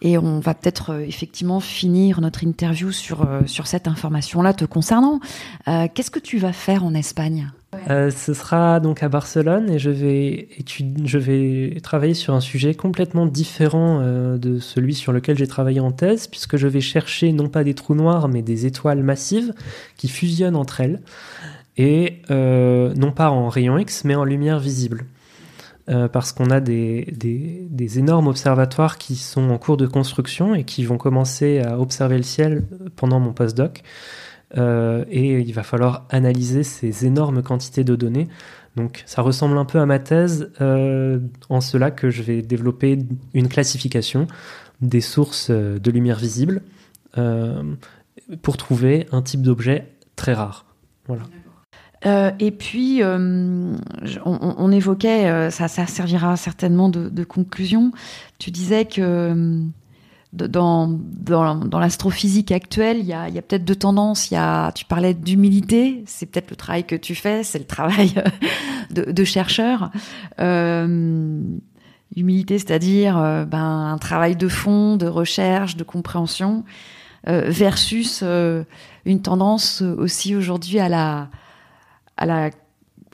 et 0.00 0.16
on 0.16 0.38
va 0.38 0.54
peut-être 0.54 1.00
effectivement 1.00 1.58
finir 1.58 2.20
notre 2.20 2.44
interview 2.44 2.92
sur 2.92 3.28
sur 3.46 3.66
cette 3.66 3.88
information-là 3.88 4.54
te 4.54 4.64
concernant. 4.64 5.18
Qu'est-ce 5.66 6.12
que 6.12 6.20
tu 6.20 6.38
vas 6.38 6.52
faire 6.52 6.84
en 6.84 6.94
Espagne? 6.94 7.50
Euh, 7.90 8.10
ce 8.10 8.34
sera 8.34 8.80
donc 8.80 9.02
à 9.02 9.08
Barcelone 9.08 9.70
et 9.70 9.78
je 9.78 9.90
vais, 9.90 11.80
travailler 11.82 12.14
sur 12.14 12.34
un 12.34 12.40
sujet 12.40 12.74
complètement 12.74 13.26
différent 13.26 14.00
euh, 14.00 14.38
de 14.38 14.58
celui 14.58 14.94
sur 14.94 15.12
lequel 15.12 15.36
j'ai 15.36 15.46
travaillé 15.46 15.80
en 15.80 15.92
thèse, 15.92 16.26
puisque 16.26 16.56
je 16.56 16.66
vais 16.66 16.80
chercher 16.80 17.32
non 17.32 17.48
pas 17.48 17.64
des 17.64 17.74
trous 17.74 17.94
noirs, 17.94 18.28
mais 18.28 18.42
des 18.42 18.66
étoiles 18.66 19.02
massives 19.02 19.52
qui 19.96 20.08
fusionnent 20.08 20.56
entre 20.56 20.80
elles, 20.80 21.00
et 21.76 22.22
euh, 22.30 22.94
non 22.94 23.12
pas 23.12 23.30
en 23.30 23.48
rayons 23.48 23.78
X, 23.78 24.04
mais 24.04 24.14
en 24.14 24.24
lumière 24.24 24.58
visible. 24.58 25.04
parce 25.86 26.32
qu'on 26.32 26.48
a 26.50 26.60
des, 26.60 27.06
énormes 27.98 28.28
observatoires 28.28 28.96
qui 28.96 29.16
sont 29.16 29.50
en 29.50 29.58
cours 29.58 29.76
de 29.76 29.86
construction 29.86 30.54
et 30.54 30.64
qui 30.64 30.84
vont 30.84 30.96
commencer 30.96 31.60
à 31.60 31.78
observer 31.78 32.16
le 32.16 32.22
ciel 32.22 32.64
pendant 32.96 33.20
mon 33.20 33.32
postdoc. 33.32 33.82
Euh, 34.56 35.04
et 35.08 35.40
il 35.40 35.52
va 35.52 35.62
falloir 35.62 36.06
analyser 36.10 36.62
ces 36.62 37.06
énormes 37.06 37.42
quantités 37.42 37.84
de 37.84 37.96
données. 37.96 38.28
Donc 38.76 39.02
ça 39.06 39.22
ressemble 39.22 39.56
un 39.58 39.64
peu 39.64 39.80
à 39.80 39.86
ma 39.86 39.98
thèse 39.98 40.50
euh, 40.60 41.20
en 41.48 41.60
cela 41.60 41.90
que 41.90 42.10
je 42.10 42.22
vais 42.22 42.42
développer 42.42 42.98
une 43.32 43.48
classification 43.48 44.26
des 44.80 45.00
sources 45.00 45.48
euh, 45.50 45.78
de 45.78 45.90
lumière 45.90 46.18
visible 46.18 46.62
pour 48.42 48.56
trouver 48.56 49.06
un 49.12 49.22
type 49.22 49.42
d'objet 49.42 49.92
très 50.16 50.34
rare. 50.34 50.66
Voilà. 51.06 51.22
et 52.40 52.50
puis, 52.50 53.02
on, 53.04 54.72
évoquait, 54.72 55.50
ça, 55.52 55.68
servira 55.68 56.36
certainement 56.36 56.88
de, 56.88 57.22
conclusion. 57.22 57.92
Tu 58.40 58.50
disais 58.50 58.84
que 58.84 59.62
dans, 60.34 61.78
l'astrophysique 61.78 62.52
actuelle, 62.52 62.98
il 62.98 63.06
y 63.06 63.12
a, 63.12 63.28
peut-être 63.30 63.64
deux 63.64 63.76
tendances. 63.76 64.30
Y 64.30 64.36
a, 64.36 64.72
tu 64.72 64.84
parlais 64.84 65.14
d'humilité, 65.14 66.02
c'est 66.06 66.26
peut-être 66.26 66.50
le 66.50 66.56
travail 66.56 66.84
que 66.84 66.96
tu 66.96 67.14
fais, 67.14 67.42
c'est 67.42 67.58
le 67.58 67.66
travail 67.66 68.14
de, 68.90 69.24
chercheur. 69.24 69.90
Euh, 70.40 71.40
humilité, 72.16 72.58
c'est-à-dire 72.58 73.18
euh, 73.18 73.44
ben, 73.44 73.92
un 73.92 73.98
travail 73.98 74.36
de 74.36 74.48
fond, 74.48 74.96
de 74.96 75.06
recherche, 75.06 75.76
de 75.76 75.84
compréhension, 75.84 76.64
euh, 77.28 77.44
versus 77.48 78.22
une 79.04 79.22
tendance 79.22 79.82
aussi 79.82 80.34
aujourd'hui 80.34 80.78
à 80.78 80.88
la 80.88 82.50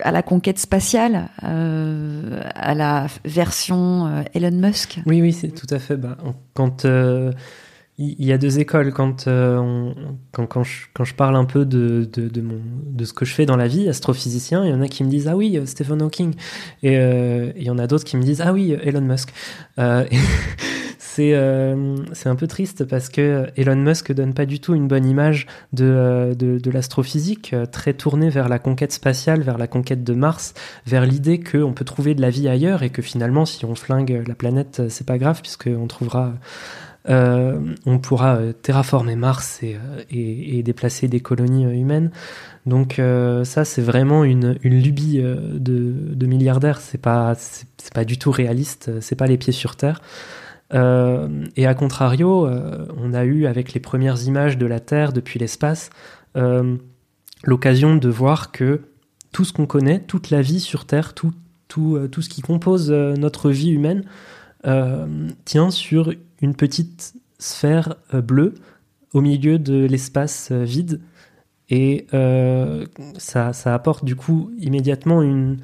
à 0.03 0.13
la 0.13 0.23
conquête 0.23 0.59
spatiale, 0.59 1.29
euh, 1.45 2.41
à 2.55 2.75
la 2.75 3.07
version 3.25 4.07
euh, 4.07 4.23
Elon 4.35 4.51
Musk. 4.53 5.01
Oui, 5.07 5.21
oui, 5.21 5.33
c'est 5.33 5.49
tout 5.49 5.67
à 5.71 5.79
fait. 5.79 5.97
Bah, 5.97 6.17
quand 6.55 6.85
euh, 6.85 7.33
il 7.99 8.25
y 8.25 8.33
a 8.33 8.39
deux 8.39 8.59
écoles, 8.59 8.93
quand, 8.93 9.27
quand, 9.27 10.47
quand, 10.47 10.65
je, 10.65 10.87
quand, 10.95 11.05
je, 11.05 11.15
parle 11.15 11.37
un 11.37 11.45
peu 11.45 11.67
de, 11.67 12.09
de, 12.11 12.31
de, 12.33 13.05
ce 13.05 13.13
que 13.13 13.27
je 13.27 13.35
fais 13.35 13.45
dans 13.45 13.57
la 13.57 13.69
vie, 13.69 13.89
astrophysicien, 13.91 14.65
il 14.65 14.71
y 14.71 14.75
en 14.75 14.81
a 14.81 14.89
qui 14.89 15.05
me 15.05 15.11
disent 15.11 15.29
ah 15.29 15.37
oui, 15.37 15.61
Stephen 15.67 16.01
Hawking, 16.01 16.35
et 16.83 16.95
il 16.95 17.63
y 17.63 17.69
en 17.69 17.79
a 17.79 17.87
d'autres 17.87 18.05
qui 18.05 18.17
me 18.17 18.23
disent 18.23 18.41
ah 18.41 18.55
oui, 18.55 18.73
Elon 18.83 19.03
Musk. 19.03 19.35
c'est 21.15 22.29
un 22.29 22.37
peu 22.37 22.47
triste 22.47 22.85
parce 22.85 23.09
que 23.09 23.49
Elon 23.57 23.77
Musk 23.77 24.13
donne 24.13 24.35
pas 24.35 24.47
du 24.47 24.61
tout 24.61 24.75
une 24.75 24.87
bonne 24.87 25.07
image 25.07 25.47
de, 25.73 25.85
euh, 25.85 26.35
de, 26.35 26.71
l'astrophysique, 26.71 27.53
euh, 27.53 27.67
très 27.67 27.95
tournée 27.95 28.31
vers 28.31 28.49
la 28.49 28.59
conquête 28.59 28.93
spatiale, 28.93 29.43
vers 29.43 29.59
la 29.59 29.67
conquête 29.67 30.05
de 30.05 30.15
Mars, 30.15 30.55
vers 30.87 31.05
l'idée 31.05 31.41
qu'on 31.41 31.73
peut 31.73 31.85
trouver 31.85 32.15
de 32.15 32.21
la 32.21 32.31
vie 32.31 32.49
ailleurs 32.49 32.83
et 32.83 32.91
que 32.91 33.03
finalement, 33.03 33.45
si 33.45 33.65
on 33.65 33.75
flingue 33.75 34.23
la 34.27 34.35
planète, 34.35 34.83
c'est 34.89 35.07
pas 35.07 35.19
grave 35.19 35.41
puisqu'on 35.43 35.87
trouvera. 35.87 36.35
on 37.09 37.99
pourra 37.99 38.39
terraformer 38.63 39.17
Mars 39.17 39.61
et, 39.63 40.63
déplacer 40.63 41.09
des 41.09 41.21
colonies 41.21 41.65
humaines. 41.65 42.11
Donc 42.67 43.01
ça, 43.45 43.65
c'est 43.65 43.83
vraiment 43.83 44.23
une, 44.25 44.59
une 44.63 44.81
lubie 44.81 45.19
de, 45.19 45.95
de 46.15 46.27
milliardaires. 46.27 46.81
C'est 46.81 47.01
pas, 47.01 47.35
c'est 47.35 47.95
pas 47.95 48.05
du 48.05 48.19
tout 48.19 48.31
réaliste. 48.31 49.01
C'est 49.01 49.17
pas 49.17 49.27
les 49.27 49.39
pieds 49.39 49.53
sur 49.53 49.77
terre. 49.77 50.01
Euh, 50.73 51.47
et 51.57 51.67
à 51.67 51.75
contrario, 51.75 52.47
euh, 52.47 52.87
on 52.97 53.13
a 53.13 53.25
eu 53.25 53.47
avec 53.47 53.73
les 53.73 53.81
premières 53.81 54.23
images 54.25 54.57
de 54.57 54.67
la 54.67 54.81
Terre 54.81 55.13
depuis 55.13 55.39
l'espace 55.39 55.91
euh, 56.37 56.77
l'occasion 57.43 57.97
de 57.97 58.09
voir 58.09 58.53
que 58.53 58.83
tout 59.33 59.45
ce 59.45 59.53
qu'on 59.53 59.67
connaît, 59.67 60.01
toute 60.01 60.31
la 60.31 60.43
vie 60.43 60.61
sur 60.61 60.85
Terre, 60.85 61.15
tout, 61.15 61.33
tout, 61.69 62.09
tout 62.11 62.23
ce 62.23 62.29
qui 62.29 62.43
compose 62.43 62.91
notre 62.91 63.51
vie 63.51 63.71
humaine, 63.71 64.05
tient 65.45 65.71
sur 65.71 66.13
une 66.43 66.55
petite 66.55 67.15
sphère 67.39 67.95
bleue 68.13 68.55
au 69.15 69.21
milieu 69.21 69.59
de 69.59 69.87
l'espace 69.87 70.51
vide. 70.51 71.01
Et 71.71 72.07
ça, 73.19 73.53
ça, 73.53 73.73
apporte 73.73 74.05
du 74.05 74.17
coup 74.17 74.51
immédiatement 74.59 75.23
une, 75.23 75.59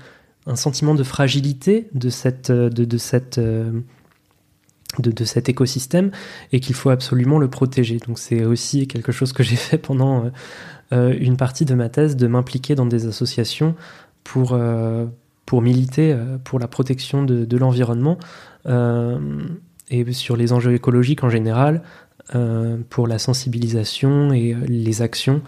un 0.47 0.57
sentiment 0.57 0.95
de 0.95 1.03
fragilité 1.03 1.89
de 1.93 2.09
cette, 2.09 2.53
de, 2.53 2.85
de 2.85 2.99
cette 2.99 3.41
de, 5.03 5.25
cet 5.25 5.49
écosystème 5.49 6.11
et 6.53 6.61
qu'il 6.61 6.75
faut 6.75 6.91
absolument 6.91 7.39
le 7.39 7.49
protéger. 7.49 7.99
Donc 8.07 8.19
c'est 8.19 8.45
aussi 8.45 8.87
quelque 8.87 9.13
chose 9.13 9.33
que 9.33 9.43
j'ai 9.43 9.57
fait 9.57 9.79
pendant 9.79 10.25
euh, 10.25 10.31
euh, 10.93 11.17
une 11.19 11.37
partie 11.37 11.65
de 11.65 11.75
ma 11.75 11.89
thèse, 11.89 12.17
de 12.17 12.27
m'impliquer 12.27 12.75
dans 12.75 12.87
des 12.87 13.07
associations 13.07 13.75
pour, 14.25 14.53
euh, 14.53 15.07
pour 15.45 15.63
militer 15.63 16.17
pour 16.45 16.59
la 16.59 16.69
protection 16.69 17.23
de, 17.25 17.57
l'environnement 17.57 18.19
et 19.89 20.13
sur 20.13 20.37
les 20.37 20.53
enjeux 20.53 20.75
écologiques 20.75 21.23
en 21.23 21.31
général, 21.31 21.83
pour 22.91 23.07
la 23.07 23.19
sensibilisation 23.21 24.33
et 24.33 24.57
les 24.67 25.03
actions 25.03 25.43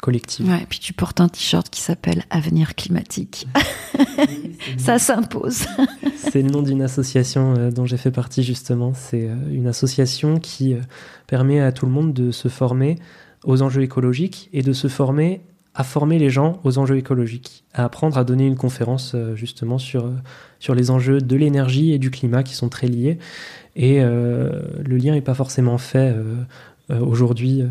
collective. 0.00 0.48
Ouais, 0.48 0.62
et 0.62 0.66
puis 0.66 0.78
tu 0.78 0.92
portes 0.92 1.20
un 1.20 1.28
t-shirt 1.28 1.68
qui 1.68 1.80
s'appelle 1.80 2.24
Avenir 2.30 2.74
climatique. 2.74 3.46
Ça 4.78 4.98
s'impose. 4.98 5.66
c'est 6.16 6.42
le 6.42 6.50
nom 6.50 6.62
d'une 6.62 6.82
association 6.82 7.54
euh, 7.56 7.70
dont 7.70 7.86
j'ai 7.86 7.96
fait 7.96 8.10
partie 8.10 8.42
justement. 8.42 8.92
C'est 8.94 9.28
euh, 9.28 9.34
une 9.50 9.66
association 9.66 10.38
qui 10.38 10.74
euh, 10.74 10.80
permet 11.26 11.60
à 11.60 11.72
tout 11.72 11.86
le 11.86 11.92
monde 11.92 12.12
de 12.12 12.30
se 12.30 12.48
former 12.48 12.98
aux 13.44 13.62
enjeux 13.62 13.82
écologiques 13.82 14.48
et 14.52 14.62
de 14.62 14.72
se 14.72 14.88
former 14.88 15.40
à 15.74 15.84
former 15.84 16.18
les 16.18 16.30
gens 16.30 16.58
aux 16.64 16.78
enjeux 16.78 16.96
écologiques, 16.96 17.64
à 17.74 17.84
apprendre 17.84 18.18
à 18.18 18.24
donner 18.24 18.44
une 18.44 18.56
conférence 18.56 19.14
justement 19.34 19.78
sur, 19.78 20.10
sur 20.58 20.74
les 20.74 20.90
enjeux 20.90 21.20
de 21.20 21.36
l'énergie 21.36 21.92
et 21.92 21.98
du 21.98 22.10
climat 22.10 22.42
qui 22.42 22.54
sont 22.54 22.68
très 22.68 22.88
liés. 22.88 23.18
Et 23.76 24.00
le 24.00 24.96
lien 24.96 25.12
n'est 25.12 25.20
pas 25.20 25.32
forcément 25.32 25.78
fait 25.78 26.12
aujourd'hui 26.90 27.62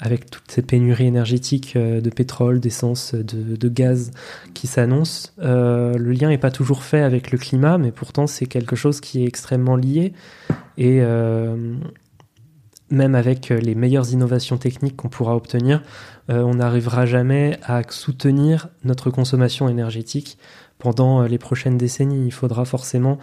avec 0.00 0.30
toutes 0.30 0.50
ces 0.50 0.62
pénuries 0.62 1.06
énergétiques 1.06 1.74
euh, 1.76 2.00
de 2.00 2.10
pétrole, 2.10 2.58
d'essence, 2.58 3.14
de, 3.14 3.68
gaz 3.68 4.10
qui 4.54 4.66
s'annoncent, 4.66 5.30
euh, 5.40 5.96
le 5.96 6.12
lien 6.12 6.28
n'est 6.28 6.38
pas 6.38 6.50
toujours 6.50 6.82
fait 6.82 7.02
avec 7.02 7.30
le 7.30 7.38
climat, 7.38 7.78
mais 7.78 7.92
pourtant 7.92 8.26
c'est 8.26 8.46
quelque 8.46 8.76
chose 8.76 9.00
qui 9.00 9.22
est 9.22 9.26
extrêmement 9.26 9.76
lié. 9.76 10.12
Et 10.78 11.00
euh, 11.02 11.74
même 12.90 13.14
avec 13.14 13.50
les 13.50 13.74
meilleures 13.74 14.10
innovations 14.12 14.56
techniques 14.56 14.96
qu'on 14.96 15.08
pourra 15.08 15.36
obtenir, 15.36 15.82
on 16.28 16.54
n'arrivera 16.54 17.06
jamais 17.06 17.58
à 17.64 17.82
soutenir 17.88 18.68
notre 18.84 19.10
consommation 19.10 19.68
énergétique 19.68 20.38
pendant 20.78 21.22
les 21.22 21.38
prochaines 21.38 21.76
décennies. 21.78 22.26
Il 22.26 22.32
faudra 22.32 22.64
forcément 22.64 23.18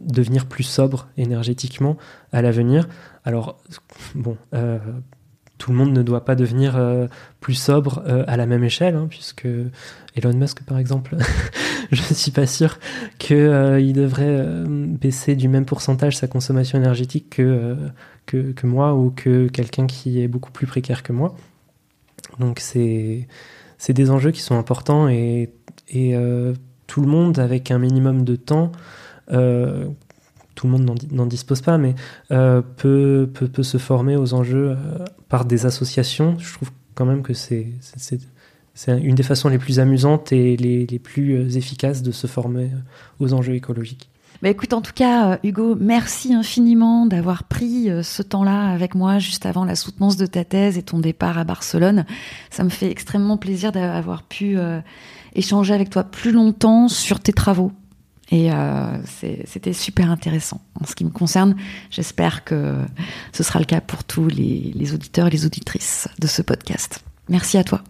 devenir 0.00 0.46
plus 0.46 0.64
sobre 0.64 1.08
énergétiquement 1.16 1.96
à 2.32 2.42
l'avenir. 2.42 2.88
Alors, 3.24 3.58
bon, 4.14 4.36
euh, 4.54 4.78
tout 5.58 5.70
le 5.70 5.76
monde 5.76 5.92
ne 5.92 6.02
doit 6.02 6.24
pas 6.24 6.34
devenir 6.34 6.76
euh, 6.76 7.06
plus 7.40 7.54
sobre 7.54 8.02
euh, 8.06 8.24
à 8.26 8.36
la 8.36 8.46
même 8.46 8.64
échelle, 8.64 8.94
hein, 8.94 9.06
puisque 9.08 9.46
Elon 10.14 10.34
Musk, 10.34 10.62
par 10.62 10.78
exemple, 10.78 11.16
je 11.92 12.02
suis 12.02 12.30
pas 12.30 12.46
sûr 12.46 12.78
qu'il 13.18 13.92
devrait 13.92 14.44
baisser 14.66 15.34
du 15.34 15.48
même 15.48 15.64
pourcentage 15.64 16.16
sa 16.16 16.28
consommation 16.28 16.78
énergétique 16.78 17.30
que, 17.30 17.76
que, 18.26 18.66
moi 18.66 18.94
ou 18.94 19.10
que 19.10 19.48
quelqu'un 19.48 19.86
qui 19.86 20.20
est 20.20 20.28
beaucoup 20.28 20.52
plus 20.52 20.66
précaire 20.66 21.02
que 21.02 21.12
moi. 21.12 21.36
Donc 22.38 22.60
c'est 22.60 23.28
c'est 23.78 23.92
des 23.92 24.10
enjeux 24.10 24.30
qui 24.30 24.40
sont 24.40 24.58
importants 24.58 25.08
et, 25.08 25.50
et 25.90 26.14
tout 26.86 27.00
le 27.02 27.06
monde 27.06 27.38
avec 27.38 27.70
un 27.70 27.78
minimum 27.78 28.24
de 28.24 28.36
temps 28.36 28.72
tout 30.56 30.66
le 30.66 30.72
monde 30.72 30.98
n'en 31.12 31.26
dispose 31.26 31.60
pas, 31.60 31.78
mais 31.78 31.94
euh, 32.32 32.62
peut, 32.62 33.30
peut, 33.32 33.46
peut, 33.46 33.62
se 33.62 33.78
former 33.78 34.16
aux 34.16 34.34
enjeux 34.34 34.70
euh, 34.70 35.04
par 35.28 35.44
des 35.44 35.66
associations. 35.66 36.36
Je 36.38 36.52
trouve 36.54 36.70
quand 36.94 37.04
même 37.04 37.22
que 37.22 37.34
c'est 37.34 37.68
une 38.88 39.14
des 39.14 39.22
façons 39.22 39.48
les 39.48 39.58
plus 39.58 39.78
amusantes 39.78 40.32
et 40.32 40.56
les, 40.56 40.86
les, 40.86 40.98
plus 40.98 41.34
euh, 41.34 41.48
efficaces 41.50 42.02
de 42.02 42.10
se 42.10 42.26
former 42.26 42.70
aux 43.20 43.34
enjeux 43.34 43.54
écologiques. 43.54 44.10
Bah 44.42 44.50
écoute, 44.50 44.74
en 44.74 44.82
tout 44.82 44.92
cas, 44.94 45.38
Hugo, 45.44 45.76
merci 45.80 46.34
infiniment 46.34 47.06
d'avoir 47.06 47.44
pris 47.44 47.88
ce 48.02 48.22
temps-là 48.22 48.68
avec 48.68 48.94
moi 48.94 49.18
juste 49.18 49.46
avant 49.46 49.64
la 49.64 49.74
soutenance 49.74 50.18
de 50.18 50.26
ta 50.26 50.44
thèse 50.44 50.76
et 50.76 50.82
ton 50.82 50.98
départ 50.98 51.38
à 51.38 51.44
Barcelone. 51.44 52.04
Ça 52.50 52.62
me 52.62 52.68
fait 52.68 52.90
extrêmement 52.90 53.38
plaisir 53.38 53.72
d'avoir 53.72 54.24
pu 54.24 54.58
échanger 55.34 55.72
avec 55.72 55.88
toi 55.88 56.04
plus 56.04 56.32
longtemps 56.32 56.88
sur 56.88 57.18
tes 57.20 57.32
travaux 57.32 57.72
et 58.30 58.52
euh, 58.52 58.98
c'était 59.04 59.72
super 59.72 60.10
intéressant. 60.10 60.60
En 60.80 60.84
ce 60.84 60.94
qui 60.94 61.04
me 61.04 61.10
concerne, 61.10 61.56
j'espère 61.90 62.44
que 62.44 62.78
ce 63.32 63.42
sera 63.42 63.60
le 63.60 63.64
cas 63.64 63.80
pour 63.80 64.02
tous 64.04 64.26
les, 64.26 64.94
auditeurs 64.94 65.28
et 65.28 65.30
les 65.30 65.46
auditrices 65.46 66.08
de 66.18 66.26
ce 66.26 66.42
podcast. 66.42 67.04
Merci 67.28 67.56
à 67.56 67.64
toi. 67.64 67.82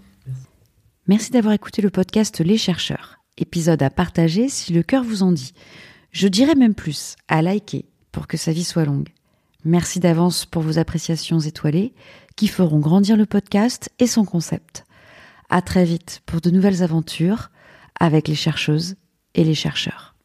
Merci 1.09 1.30
d'avoir 1.30 1.55
écouté 1.55 1.80
le 1.80 1.91
podcast 1.91 2.41
Les 2.41 2.59
chercheurs. 2.59 3.18
Épisode 3.39 3.82
à 3.82 3.91
partager 3.91 4.49
si 4.49 4.72
le 4.72 4.82
cœur 4.82 5.05
vous 5.05 5.22
en 5.22 5.32
dit. 5.32 5.55
Je 6.11 6.28
dirais 6.28 6.55
même 6.55 6.74
plus, 6.74 7.16
à 7.28 7.43
liker 7.43 7.87
pour 8.12 8.26
que 8.26 8.37
sa 8.37 8.53
vie 8.53 8.64
soit 8.64 8.84
longue. 8.84 9.11
Merci 9.64 10.01
d'avance 10.01 10.47
pour 10.47 10.62
vos 10.62 10.78
appréciations 10.78 11.41
étoilées 11.41 11.95
qui 12.37 12.49
feront 12.49 12.78
grandir 12.78 13.16
le 13.16 13.26
podcast 13.26 13.91
et 13.99 14.07
son 14.07 14.24
concept. 14.24 14.84
À 15.49 15.62
très 15.62 15.84
vite 15.84 16.22
pour 16.26 16.41
de 16.41 16.51
nouvelles 16.51 16.82
aventures 16.82 17.51
avec 17.99 18.28
les 18.28 18.34
chercheuses 18.34 18.97
et 19.34 19.45
les 19.45 19.55
chercheurs. 19.55 20.15